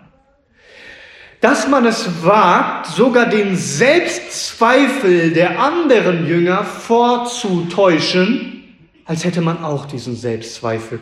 dass 1.41 1.67
man 1.67 1.85
es 1.85 2.25
wagt, 2.25 2.87
sogar 2.87 3.27
den 3.27 3.57
Selbstzweifel 3.57 5.33
der 5.33 5.59
anderen 5.59 6.25
Jünger 6.25 6.63
vorzutäuschen, 6.63 8.77
als 9.05 9.25
hätte 9.25 9.41
man 9.41 9.65
auch 9.65 9.87
diesen 9.87 10.15
Selbstzweifel. 10.15 11.01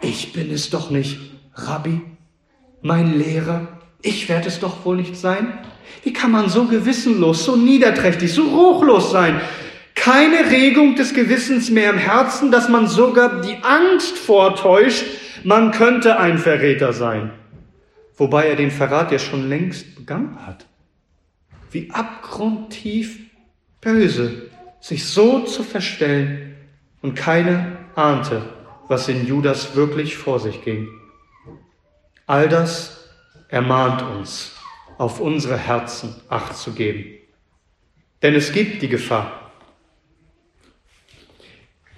Ich 0.00 0.32
bin 0.32 0.52
es 0.52 0.70
doch 0.70 0.90
nicht, 0.90 1.18
Rabbi. 1.54 2.00
mein 2.80 3.18
Lehrer, 3.18 3.80
ich 4.02 4.28
werde 4.28 4.46
es 4.46 4.60
doch 4.60 4.84
wohl 4.84 4.98
nicht 4.98 5.16
sein? 5.16 5.58
Wie 6.02 6.12
kann 6.12 6.30
man 6.30 6.48
so 6.48 6.66
gewissenlos, 6.66 7.44
so 7.44 7.56
niederträchtig, 7.56 8.32
so 8.32 8.42
ruchlos 8.42 9.10
sein? 9.10 9.40
Keine 9.94 10.50
Regung 10.50 10.96
des 10.96 11.14
Gewissens 11.14 11.70
mehr 11.70 11.90
im 11.90 11.98
Herzen, 11.98 12.50
dass 12.50 12.68
man 12.68 12.88
sogar 12.88 13.40
die 13.40 13.56
Angst 13.62 14.18
vortäuscht, 14.18 15.04
man 15.44 15.70
könnte 15.70 16.18
ein 16.18 16.38
Verräter 16.38 16.92
sein. 16.92 17.30
Wobei 18.16 18.48
er 18.48 18.56
den 18.56 18.70
Verrat 18.70 19.12
ja 19.12 19.18
schon 19.18 19.48
längst 19.48 19.94
begangen 19.96 20.38
hat. 20.46 20.66
Wie 21.70 21.90
abgrundtief 21.90 23.18
böse, 23.80 24.50
sich 24.80 25.06
so 25.06 25.40
zu 25.40 25.62
verstellen 25.62 26.56
und 27.02 27.14
keine 27.14 27.76
ahnte, 27.94 28.42
was 28.88 29.08
in 29.08 29.26
Judas 29.26 29.76
wirklich 29.76 30.16
vor 30.16 30.40
sich 30.40 30.62
ging. 30.62 30.88
All 32.26 32.48
das 32.48 33.08
ermahnt 33.48 34.02
uns, 34.02 34.53
auf 34.98 35.20
unsere 35.20 35.56
Herzen 35.56 36.14
acht 36.28 36.56
zu 36.56 36.72
geben. 36.72 37.04
Denn 38.22 38.34
es 38.34 38.52
gibt 38.52 38.82
die 38.82 38.88
Gefahr, 38.88 39.50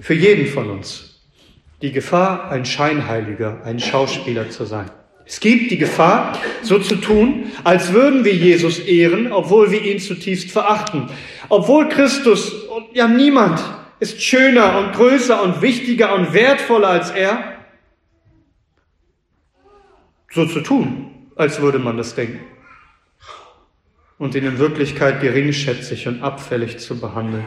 für 0.00 0.14
jeden 0.14 0.46
von 0.46 0.70
uns, 0.70 1.22
die 1.82 1.92
Gefahr, 1.92 2.50
ein 2.50 2.64
Scheinheiliger, 2.64 3.62
ein 3.64 3.78
Schauspieler 3.78 4.50
zu 4.50 4.64
sein. 4.64 4.90
Es 5.24 5.40
gibt 5.40 5.70
die 5.70 5.78
Gefahr, 5.78 6.38
so 6.62 6.78
zu 6.78 6.96
tun, 6.96 7.50
als 7.64 7.92
würden 7.92 8.24
wir 8.24 8.34
Jesus 8.34 8.78
ehren, 8.78 9.32
obwohl 9.32 9.72
wir 9.72 9.82
ihn 9.84 9.98
zutiefst 9.98 10.50
verachten. 10.50 11.10
Obwohl 11.48 11.88
Christus 11.88 12.52
und 12.52 12.94
ja 12.94 13.08
niemand 13.08 13.62
ist 13.98 14.22
schöner 14.22 14.78
und 14.78 14.92
größer 14.92 15.42
und 15.42 15.62
wichtiger 15.62 16.14
und 16.14 16.32
wertvoller 16.32 16.88
als 16.88 17.10
er. 17.10 17.54
So 20.30 20.46
zu 20.46 20.60
tun, 20.60 21.28
als 21.34 21.60
würde 21.60 21.78
man 21.78 21.96
das 21.96 22.14
denken. 22.14 22.40
Und 24.18 24.34
ihn 24.34 24.46
in 24.46 24.58
Wirklichkeit 24.58 25.20
geringschätzig 25.20 26.08
und 26.08 26.22
abfällig 26.22 26.78
zu 26.78 26.98
behandeln. 26.98 27.46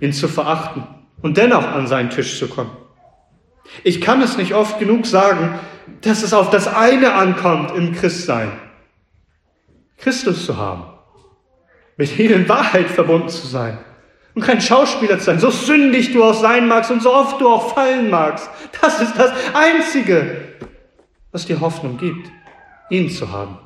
Ihn 0.00 0.12
zu 0.12 0.28
verachten 0.28 0.86
und 1.22 1.36
dennoch 1.36 1.66
an 1.66 1.86
seinen 1.86 2.10
Tisch 2.10 2.38
zu 2.38 2.48
kommen. 2.48 2.70
Ich 3.84 4.00
kann 4.00 4.20
es 4.20 4.36
nicht 4.36 4.54
oft 4.54 4.78
genug 4.78 5.06
sagen, 5.06 5.58
dass 6.02 6.22
es 6.22 6.32
auf 6.32 6.50
das 6.50 6.66
eine 6.66 7.14
ankommt 7.14 7.72
im 7.76 7.94
Christsein. 7.94 8.52
Christus 9.98 10.46
zu 10.46 10.56
haben. 10.56 10.84
Mit 11.96 12.18
ihnen 12.18 12.42
in 12.42 12.48
Wahrheit 12.48 12.88
verbunden 12.88 13.28
zu 13.28 13.46
sein. 13.46 13.78
Und 14.34 14.42
kein 14.42 14.60
Schauspieler 14.60 15.18
zu 15.18 15.26
sein, 15.26 15.40
so 15.40 15.50
sündig 15.50 16.12
du 16.12 16.24
auch 16.24 16.34
sein 16.34 16.68
magst 16.68 16.90
und 16.90 17.02
so 17.02 17.12
oft 17.12 17.40
du 17.40 17.48
auch 17.48 17.74
fallen 17.74 18.10
magst. 18.10 18.48
Das 18.80 19.00
ist 19.00 19.14
das 19.18 19.32
Einzige, 19.52 20.54
was 21.32 21.46
dir 21.46 21.60
Hoffnung 21.60 21.98
gibt, 21.98 22.30
ihn 22.90 23.10
zu 23.10 23.30
haben. 23.30 23.58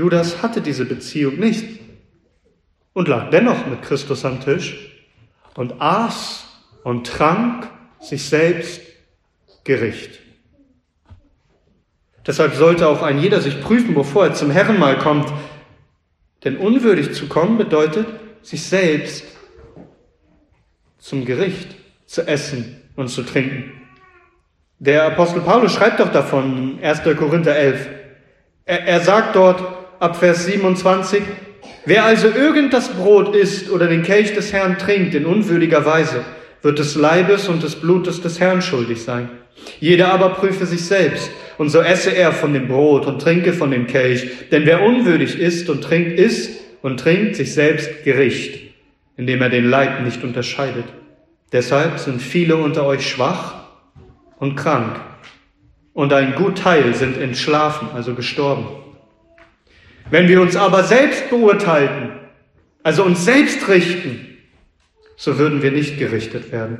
Judas 0.00 0.42
hatte 0.42 0.62
diese 0.62 0.86
Beziehung 0.86 1.38
nicht 1.38 1.78
und 2.94 3.06
lag 3.06 3.28
dennoch 3.28 3.66
mit 3.66 3.82
Christus 3.82 4.24
am 4.24 4.40
Tisch 4.40 4.96
und 5.56 5.78
aß 5.78 6.46
und 6.84 7.06
trank 7.06 7.68
sich 8.00 8.24
selbst 8.24 8.80
Gericht. 9.62 10.20
Deshalb 12.26 12.54
sollte 12.54 12.88
auch 12.88 13.02
ein 13.02 13.18
jeder 13.18 13.42
sich 13.42 13.60
prüfen, 13.60 13.92
bevor 13.92 14.24
er 14.24 14.32
zum 14.32 14.50
Herrn 14.50 14.78
mal 14.78 14.96
kommt. 14.96 15.30
Denn 16.44 16.56
unwürdig 16.56 17.12
zu 17.12 17.28
kommen 17.28 17.58
bedeutet, 17.58 18.06
sich 18.40 18.62
selbst 18.62 19.26
zum 20.96 21.26
Gericht 21.26 21.76
zu 22.06 22.26
essen 22.26 22.80
und 22.96 23.08
zu 23.08 23.22
trinken. 23.22 23.70
Der 24.78 25.04
Apostel 25.04 25.42
Paulus 25.42 25.74
schreibt 25.74 26.00
doch 26.00 26.10
davon, 26.10 26.78
1. 26.82 27.02
Korinther 27.18 27.54
11. 27.54 27.86
Er, 28.64 28.86
er 28.86 29.00
sagt 29.00 29.36
dort 29.36 29.79
ab 30.00 30.16
Vers 30.16 30.46
27, 30.46 31.22
wer 31.84 32.04
also 32.04 32.28
irgend 32.28 32.72
das 32.72 32.88
Brot 32.88 33.36
isst 33.36 33.70
oder 33.70 33.86
den 33.86 34.02
Kelch 34.02 34.34
des 34.34 34.52
Herrn 34.52 34.78
trinkt 34.78 35.14
in 35.14 35.26
unwürdiger 35.26 35.84
Weise, 35.84 36.24
wird 36.62 36.78
des 36.78 36.94
Leibes 36.94 37.48
und 37.48 37.62
des 37.62 37.76
Blutes 37.76 38.20
des 38.22 38.40
Herrn 38.40 38.62
schuldig 38.62 39.02
sein. 39.02 39.28
Jeder 39.78 40.12
aber 40.12 40.30
prüfe 40.30 40.64
sich 40.64 40.84
selbst, 40.84 41.30
und 41.58 41.68
so 41.68 41.80
esse 41.80 42.10
er 42.10 42.32
von 42.32 42.54
dem 42.54 42.68
Brot 42.68 43.06
und 43.06 43.20
trinke 43.20 43.52
von 43.52 43.70
dem 43.70 43.86
Kelch. 43.86 44.48
Denn 44.50 44.64
wer 44.64 44.82
unwürdig 44.82 45.38
isst 45.38 45.68
und 45.68 45.84
trinkt, 45.84 46.18
isst 46.18 46.58
und 46.80 46.98
trinkt 46.98 47.36
sich 47.36 47.52
selbst 47.52 48.02
Gericht, 48.02 48.58
indem 49.18 49.42
er 49.42 49.50
den 49.50 49.68
Leib 49.68 50.00
nicht 50.02 50.24
unterscheidet. 50.24 50.86
Deshalb 51.52 51.98
sind 51.98 52.22
viele 52.22 52.56
unter 52.56 52.86
euch 52.86 53.06
schwach 53.06 53.54
und 54.38 54.56
krank, 54.56 54.98
und 55.92 56.14
ein 56.14 56.34
gut 56.34 56.56
Teil 56.56 56.94
sind 56.94 57.18
entschlafen, 57.18 57.88
also 57.92 58.14
gestorben. 58.14 58.66
Wenn 60.10 60.28
wir 60.28 60.40
uns 60.40 60.56
aber 60.56 60.82
selbst 60.84 61.30
beurteilten, 61.30 62.10
also 62.82 63.04
uns 63.04 63.24
selbst 63.24 63.68
richten, 63.68 64.38
so 65.16 65.38
würden 65.38 65.62
wir 65.62 65.70
nicht 65.70 65.98
gerichtet 65.98 66.50
werden. 66.50 66.78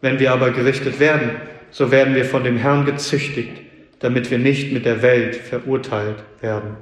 Wenn 0.00 0.18
wir 0.18 0.32
aber 0.32 0.50
gerichtet 0.50 1.00
werden, 1.00 1.30
so 1.70 1.90
werden 1.90 2.14
wir 2.14 2.24
von 2.24 2.44
dem 2.44 2.56
Herrn 2.56 2.84
gezüchtigt, 2.84 3.62
damit 4.00 4.30
wir 4.30 4.38
nicht 4.38 4.72
mit 4.72 4.84
der 4.84 5.02
Welt 5.02 5.36
verurteilt 5.36 6.22
werden. 6.40 6.76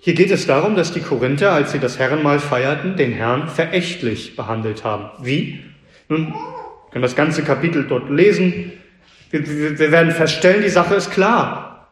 Hier 0.00 0.14
geht 0.14 0.30
es 0.30 0.46
darum, 0.46 0.76
dass 0.76 0.92
die 0.92 1.00
Korinther, 1.00 1.52
als 1.52 1.72
sie 1.72 1.80
das 1.80 1.98
Herrenmahl 1.98 2.38
feierten, 2.38 2.96
den 2.96 3.12
Herrn 3.12 3.48
verächtlich 3.48 4.36
behandelt 4.36 4.84
haben. 4.84 5.10
Wie? 5.24 5.64
Nun, 6.08 6.28
wir 6.28 6.90
können 6.92 7.02
das 7.02 7.16
ganze 7.16 7.42
Kapitel 7.42 7.86
dort 7.88 8.08
lesen. 8.08 8.72
Wir, 9.44 9.78
wir, 9.78 9.92
werden 9.92 10.12
feststellen, 10.12 10.62
die 10.62 10.68
Sache 10.68 10.94
ist 10.94 11.10
klar. 11.10 11.88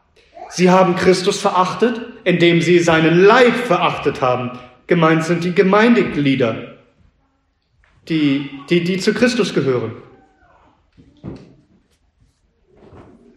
Sie 0.51 0.71
haben 0.71 0.95
Christus 0.97 1.41
verachtet, 1.41 2.01
indem 2.25 2.61
sie 2.61 2.79
seinen 2.79 3.25
Leib 3.25 3.55
verachtet 3.55 4.21
haben. 4.21 4.53
Gemeint 4.87 5.25
sind 5.25 5.45
die 5.45 5.55
Gemeindeglieder, 5.55 6.77
die, 8.09 8.51
die, 8.71 8.85
die 8.85 8.99
zu 8.99 9.15
Christus 9.15 9.55
gehören. 9.55 9.93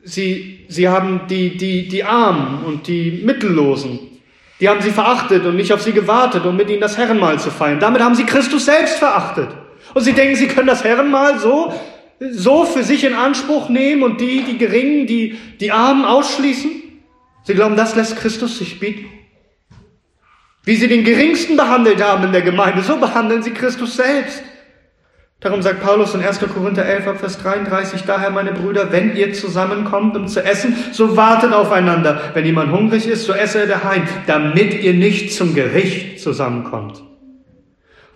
Sie, 0.04 0.66
sie 0.68 0.88
haben 0.88 1.22
die, 1.30 1.58
die, 1.58 1.88
die 1.88 2.04
Armen 2.04 2.64
und 2.66 2.88
die 2.88 3.24
Mittellosen, 3.26 4.00
die 4.60 4.70
haben 4.70 4.82
sie 4.82 4.92
verachtet 4.92 5.46
und 5.46 5.56
nicht 5.56 5.72
auf 5.72 5.82
sie 5.82 5.92
gewartet, 5.92 6.46
um 6.46 6.56
mit 6.56 6.70
ihnen 6.70 6.82
das 6.82 6.98
Herrenmahl 6.98 7.40
zu 7.40 7.52
feiern. 7.52 7.80
Damit 7.80 8.02
haben 8.02 8.16
sie 8.16 8.26
Christus 8.26 8.66
selbst 8.66 8.98
verachtet. 8.98 9.50
Und 9.94 10.02
sie 10.02 10.14
denken, 10.14 10.36
sie 10.36 10.48
können 10.48 10.68
das 10.68 10.84
Herrenmahl 10.84 11.40
so, 11.40 11.74
so 12.20 12.66
für 12.66 12.84
sich 12.84 13.04
in 13.04 13.14
Anspruch 13.14 13.70
nehmen 13.70 14.04
und 14.04 14.20
die, 14.22 14.44
die 14.44 14.58
Geringen, 14.58 15.08
die, 15.08 15.38
die 15.60 15.72
Armen 15.72 16.06
ausschließen. 16.06 16.72
Sie 17.44 17.54
glauben, 17.54 17.76
das 17.76 17.96
lässt 17.96 18.18
Christus 18.18 18.58
sich 18.58 18.80
bieten. 18.80 19.06
Wie 20.64 20.76
sie 20.76 20.88
den 20.88 21.06
Geringsten 21.06 21.56
behandelt 21.56 22.04
haben 22.04 22.26
in 22.26 22.32
der 22.34 22.42
Gemeinde, 22.42 22.82
so 22.82 22.98
behandeln 22.98 23.42
sie 23.42 23.52
Christus 23.52 23.96
selbst. 23.96 24.44
Darum 25.40 25.62
sagt 25.62 25.82
Paulus 25.82 26.16
in 26.16 26.22
1. 26.22 26.40
Korinther 26.40 26.84
11, 26.84 27.20
Vers 27.20 27.38
33, 27.38 28.02
daher 28.02 28.32
meine 28.32 28.52
Brüder, 28.54 28.92
wenn 28.92 29.16
ihr 29.16 29.34
zusammenkommt, 29.34 30.18
um 30.18 30.28
zu 30.28 30.44
essen, 30.44 30.76
so 30.92 31.16
wartet 31.16 31.54
aufeinander. 31.54 32.32
Wenn 32.34 32.44
jemand 32.44 32.72
hungrig 32.72 33.08
ist, 33.08 33.26
so 33.26 33.34
esse 33.34 33.60
er 33.60 33.68
daheim, 33.68 34.08
damit 34.26 34.74
ihr 34.82 34.96
nicht 34.96 35.32
zum 35.32 35.54
Gericht 35.54 36.20
zusammenkommt. 36.20 37.04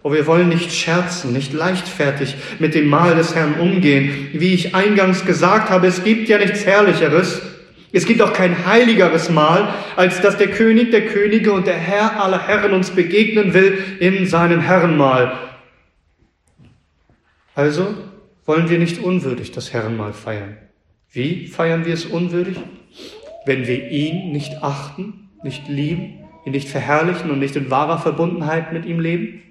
Oh, 0.04 0.12
wir 0.12 0.26
wollen 0.26 0.50
nicht 0.50 0.74
scherzen, 0.74 1.32
nicht 1.32 1.54
leichtfertig 1.54 2.36
mit 2.60 2.74
dem 2.74 2.88
Mahl 2.88 3.16
des 3.16 3.36
Herrn 3.36 3.60
umgehen. 3.60 4.30
Wie 4.34 4.54
ich 4.54 4.74
eingangs 4.74 5.26
gesagt 5.26 5.70
habe, 5.70 5.88
es 5.88 6.04
gibt 6.04 6.28
ja 6.28 6.40
nichts 6.40 6.66
Herrlicheres, 6.66 7.42
es 7.94 8.06
gibt 8.06 8.22
auch 8.22 8.34
kein 8.34 8.66
heiligeres 8.66 9.30
Mahl, 9.30 9.74
als 9.95 10.22
dass 10.22 10.38
der 10.38 10.49
König 10.49 10.91
der 10.91 11.08
Könige 11.08 11.52
und 11.52 11.68
der 11.68 11.78
Herr 11.78 12.24
aller 12.24 12.47
Herren 12.47 12.74
uns 12.74 12.91
begegnen 12.91 13.54
will 13.54 13.78
in 13.99 14.26
seinem 14.26 14.62
Herrenmahl. 14.62 15.38
Also 17.54 17.93
wollen 18.45 18.70
wir 18.70 18.80
nicht 18.80 19.04
unwürdig 19.04 19.52
das 19.52 19.74
Herrenmahl 19.74 20.14
feiern. 20.14 20.58
Wie 21.12 21.47
feiern 21.47 21.86
wir 21.86 21.93
es 21.93 22.06
unwürdig? 22.06 22.58
Wenn 23.45 23.68
wir 23.68 23.91
ihn 23.91 24.32
nicht 24.32 24.64
achten, 24.64 25.30
nicht 25.43 25.68
lieben, 25.68 26.20
ihn 26.45 26.54
nicht 26.54 26.70
verherrlichen 26.70 27.30
und 27.30 27.39
nicht 27.39 27.58
in 27.58 27.70
wahrer 27.70 27.99
Verbundenheit 27.99 28.72
mit 28.72 28.86
ihm 28.86 29.02
leben? 29.02 29.41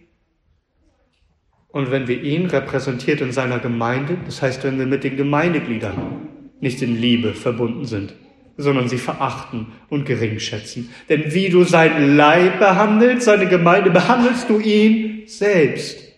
Und 1.73 1.91
wenn 1.91 2.09
wir 2.09 2.21
ihn 2.23 2.47
repräsentiert 2.47 3.21
in 3.21 3.33
seiner 3.33 3.59
Gemeinde, 3.59 4.19
das 4.25 4.43
heißt, 4.43 4.65
wenn 4.65 4.79
wir 4.79 4.87
mit 4.87 5.05
den 5.05 5.17
Gemeindegliedern 5.17 6.29
nicht 6.61 6.83
in 6.83 7.01
Liebe 7.01 7.33
verbunden 7.35 7.85
sind, 7.85 8.15
sondern 8.57 8.89
sie 8.89 8.99
verachten 8.99 9.69
und 9.89 10.05
geringschätzen. 10.05 10.91
Denn 11.09 11.33
wie 11.33 11.49
du 11.49 11.65
sein 11.65 12.17
Leib 12.17 12.59
behandelst, 12.59 13.25
seine 13.25 13.49
Gemeinde, 13.49 13.91
behandelst 13.91 14.51
du 14.51 14.59
ihn 14.59 15.27
selbst. 15.27 16.11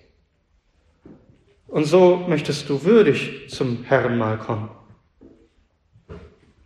Und 1.68 1.84
so 1.84 2.24
möchtest 2.28 2.68
du 2.68 2.84
würdig 2.84 3.48
zum 3.48 3.84
Herrenmahl 3.84 4.38
kommen. 4.38 4.70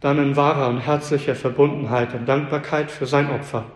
Dann 0.01 0.19
in 0.19 0.37
wahrer 0.37 0.69
und 0.69 0.79
herzlicher 0.79 1.35
Verbundenheit 1.35 2.15
und 2.15 2.27
Dankbarkeit 2.27 2.91
für 2.91 3.07
sein 3.07 3.31
Opfer 3.31 3.71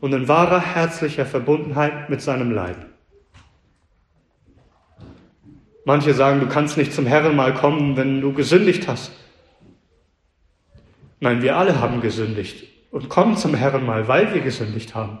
und 0.00 0.12
in 0.12 0.28
wahrer 0.28 0.60
herzlicher 0.60 1.26
Verbundenheit 1.26 2.10
mit 2.10 2.20
seinem 2.22 2.50
Leib. 2.50 2.91
Manche 5.84 6.14
sagen, 6.14 6.40
du 6.40 6.46
kannst 6.46 6.76
nicht 6.76 6.92
zum 6.92 7.06
Herrn 7.06 7.34
mal 7.34 7.54
kommen, 7.54 7.96
wenn 7.96 8.20
du 8.20 8.32
gesündigt 8.32 8.86
hast. 8.86 9.12
Nein, 11.20 11.42
wir 11.42 11.56
alle 11.56 11.80
haben 11.80 12.00
gesündigt 12.00 12.64
und 12.90 13.08
kommen 13.08 13.36
zum 13.36 13.54
Herrn 13.54 13.84
mal, 13.84 14.08
weil 14.08 14.32
wir 14.34 14.40
gesündigt 14.40 14.94
haben. 14.94 15.18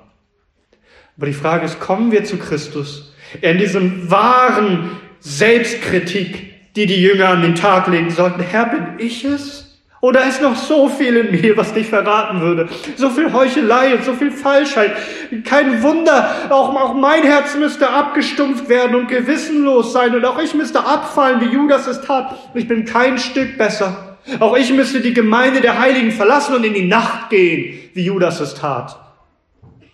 Aber 1.16 1.26
die 1.26 1.32
Frage 1.32 1.64
ist, 1.64 1.80
kommen 1.80 2.12
wir 2.12 2.24
zu 2.24 2.38
Christus 2.38 3.14
in 3.40 3.58
diesem 3.58 4.10
wahren 4.10 4.90
Selbstkritik, 5.20 6.74
die 6.74 6.86
die 6.86 7.02
Jünger 7.02 7.28
an 7.28 7.42
den 7.42 7.54
Tag 7.54 7.86
legen 7.88 8.10
sollten? 8.10 8.40
Herr, 8.40 8.66
bin 8.66 8.98
ich 8.98 9.24
es? 9.24 9.61
Oder 10.02 10.26
ist 10.26 10.42
noch 10.42 10.56
so 10.56 10.88
viel 10.88 11.16
in 11.16 11.30
mir, 11.30 11.56
was 11.56 11.74
dich 11.74 11.86
verraten 11.86 12.40
würde? 12.40 12.68
So 12.96 13.08
viel 13.08 13.32
Heuchelei 13.32 13.94
und 13.94 14.02
so 14.04 14.14
viel 14.14 14.32
Falschheit. 14.32 14.96
Kein 15.44 15.80
Wunder, 15.84 16.28
auch, 16.50 16.74
auch 16.74 16.94
mein 16.94 17.22
Herz 17.22 17.54
müsste 17.54 17.88
abgestumpft 17.88 18.68
werden 18.68 18.96
und 18.96 19.06
gewissenlos 19.06 19.92
sein 19.92 20.12
und 20.16 20.24
auch 20.24 20.40
ich 20.40 20.54
müsste 20.54 20.84
abfallen, 20.84 21.40
wie 21.40 21.54
Judas 21.54 21.86
es 21.86 22.00
tat. 22.00 22.36
Ich 22.52 22.66
bin 22.66 22.84
kein 22.84 23.16
Stück 23.16 23.56
besser. 23.56 24.18
Auch 24.40 24.56
ich 24.56 24.72
müsste 24.72 25.00
die 25.00 25.14
Gemeinde 25.14 25.60
der 25.60 25.78
Heiligen 25.78 26.10
verlassen 26.10 26.56
und 26.56 26.64
in 26.64 26.74
die 26.74 26.88
Nacht 26.88 27.30
gehen, 27.30 27.78
wie 27.94 28.04
Judas 28.04 28.40
es 28.40 28.56
tat. 28.56 28.98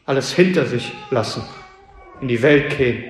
Alles 0.07 0.33
hinter 0.33 0.65
sich 0.65 0.91
lassen, 1.11 1.43
in 2.23 2.29
die 2.29 2.41
Welt 2.41 2.79
gehen. 2.79 3.05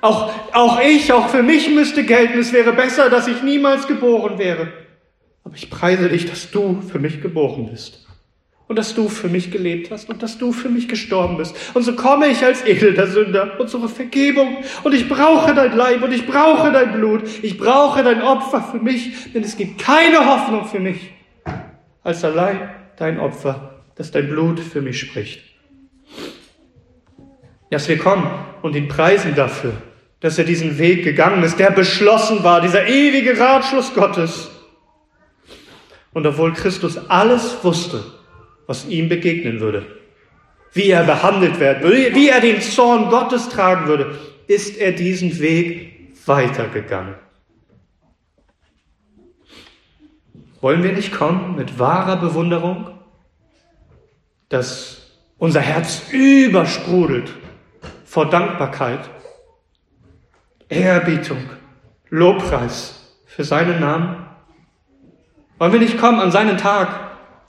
Auch, 0.00 0.32
auch 0.52 0.80
ich, 0.80 1.12
auch 1.12 1.28
für 1.28 1.44
mich 1.44 1.70
müsste 1.70 2.02
gelten, 2.02 2.40
es 2.40 2.52
wäre 2.52 2.72
besser, 2.72 3.10
dass 3.10 3.28
ich 3.28 3.44
niemals 3.44 3.86
geboren 3.86 4.38
wäre. 4.38 4.87
Aber 5.48 5.56
ich 5.56 5.70
preise 5.70 6.10
dich, 6.10 6.26
dass 6.26 6.50
du 6.50 6.82
für 6.82 6.98
mich 6.98 7.22
geboren 7.22 7.70
bist. 7.70 8.06
Und 8.66 8.76
dass 8.76 8.94
du 8.94 9.08
für 9.08 9.28
mich 9.28 9.50
gelebt 9.50 9.90
hast 9.90 10.10
und 10.10 10.22
dass 10.22 10.36
du 10.36 10.52
für 10.52 10.68
mich 10.68 10.88
gestorben 10.88 11.38
bist. 11.38 11.56
Und 11.72 11.84
so 11.84 11.94
komme 11.94 12.26
ich 12.26 12.44
als 12.44 12.60
elender 12.60 13.06
Sünder 13.06 13.58
und 13.58 13.70
suche 13.70 13.88
Vergebung. 13.88 14.58
Und 14.84 14.92
ich 14.92 15.08
brauche 15.08 15.54
dein 15.54 15.74
Leib 15.74 16.02
und 16.02 16.12
ich 16.12 16.26
brauche 16.26 16.70
dein 16.70 16.92
Blut. 16.92 17.22
Ich 17.40 17.56
brauche 17.56 18.02
dein 18.02 18.20
Opfer 18.20 18.60
für 18.60 18.76
mich, 18.76 19.32
denn 19.32 19.42
es 19.42 19.56
gibt 19.56 19.78
keine 19.78 20.26
Hoffnung 20.26 20.66
für 20.66 20.80
mich 20.80 21.12
als 22.02 22.22
allein 22.24 22.68
dein 22.98 23.18
Opfer, 23.18 23.80
dass 23.94 24.10
dein 24.10 24.28
Blut 24.28 24.60
für 24.60 24.82
mich 24.82 25.00
spricht. 25.00 25.40
Dass 27.70 27.88
wir 27.88 27.96
kommen 27.96 28.30
und 28.60 28.76
ihn 28.76 28.88
preisen 28.88 29.34
dafür, 29.34 29.72
dass 30.20 30.36
er 30.36 30.44
diesen 30.44 30.76
Weg 30.76 31.04
gegangen 31.04 31.42
ist, 31.42 31.58
der 31.58 31.70
beschlossen 31.70 32.44
war, 32.44 32.60
dieser 32.60 32.86
ewige 32.86 33.40
Ratschluss 33.40 33.94
Gottes 33.94 34.50
und 36.18 36.26
obwohl 36.26 36.52
Christus 36.52 36.98
alles 37.08 37.62
wusste, 37.62 38.02
was 38.66 38.88
ihm 38.88 39.08
begegnen 39.08 39.60
würde, 39.60 39.86
wie 40.72 40.90
er 40.90 41.04
behandelt 41.04 41.60
werden 41.60 41.84
würde, 41.84 42.12
wie 42.12 42.28
er 42.28 42.40
den 42.40 42.60
Zorn 42.60 43.08
Gottes 43.08 43.48
tragen 43.48 43.86
würde, 43.86 44.18
ist 44.48 44.76
er 44.78 44.90
diesen 44.90 45.38
Weg 45.38 46.16
weitergegangen. 46.26 47.14
Wollen 50.60 50.82
wir 50.82 50.92
nicht 50.92 51.12
kommen 51.12 51.54
mit 51.54 51.78
wahrer 51.78 52.16
Bewunderung, 52.16 52.98
dass 54.48 55.12
unser 55.38 55.60
Herz 55.60 56.02
übersprudelt 56.10 57.32
vor 58.04 58.28
Dankbarkeit, 58.28 59.08
Ehrerbietung, 60.68 61.48
Lobpreis 62.10 63.14
für 63.24 63.44
seinen 63.44 63.78
Namen? 63.78 64.27
Wollen 65.58 65.72
wir 65.72 65.80
nicht 65.80 65.98
kommen 65.98 66.20
an 66.20 66.30
seinen 66.30 66.56
Tag 66.56 66.88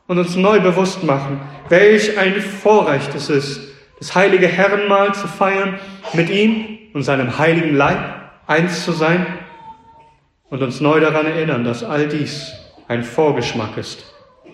und 0.07 0.17
uns 0.17 0.35
neu 0.35 0.59
bewusst 0.59 1.03
machen, 1.03 1.39
welch 1.69 2.17
ein 2.17 2.41
Vorrecht 2.41 3.13
es 3.13 3.29
ist, 3.29 3.69
das 3.99 4.15
heilige 4.15 4.47
Herrenmahl 4.47 5.13
zu 5.13 5.27
feiern, 5.27 5.79
mit 6.13 6.29
ihm 6.29 6.79
und 6.93 7.03
seinem 7.03 7.37
heiligen 7.37 7.75
Leib 7.75 7.99
eins 8.47 8.83
zu 8.83 8.93
sein 8.93 9.27
und 10.49 10.63
uns 10.63 10.81
neu 10.81 10.99
daran 10.99 11.27
erinnern, 11.27 11.63
dass 11.63 11.83
all 11.83 12.07
dies 12.07 12.51
ein 12.87 13.03
Vorgeschmack 13.03 13.77
ist 13.77 14.03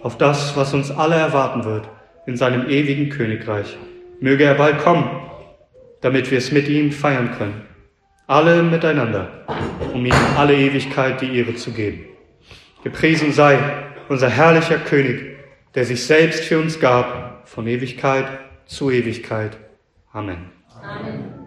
auf 0.04 0.18
das, 0.18 0.58
was 0.58 0.74
uns 0.74 0.92
alle 0.92 1.16
erwarten 1.16 1.64
wird 1.64 1.88
in 2.28 2.36
seinem 2.36 2.70
ewigen 2.70 3.10
Königreich. 3.10 3.78
Möge 4.20 4.44
er 4.44 4.56
bald 4.56 4.80
kommen, 4.80 5.10
damit 6.02 6.30
wir 6.30 6.40
es 6.40 6.52
mit 6.52 6.68
ihm 6.68 6.92
feiern 6.92 7.32
können. 7.38 7.62
Alle 8.28 8.64
miteinander, 8.64 9.46
um 9.94 10.06
ihm 10.06 10.14
alle 10.38 10.56
Ewigkeit 10.56 11.22
die 11.22 11.38
Ehre 11.38 11.56
zu 11.56 11.72
geben. 11.72 12.15
Gepriesen 12.86 13.32
sei 13.32 13.58
unser 14.10 14.30
herrlicher 14.30 14.78
König, 14.78 15.38
der 15.74 15.86
sich 15.86 16.06
selbst 16.06 16.44
für 16.44 16.60
uns 16.60 16.80
gab, 16.80 17.50
von 17.50 17.66
Ewigkeit 17.66 18.28
zu 18.68 18.92
Ewigkeit. 18.92 19.58
Amen. 20.12 20.52
Amen. 20.84 21.45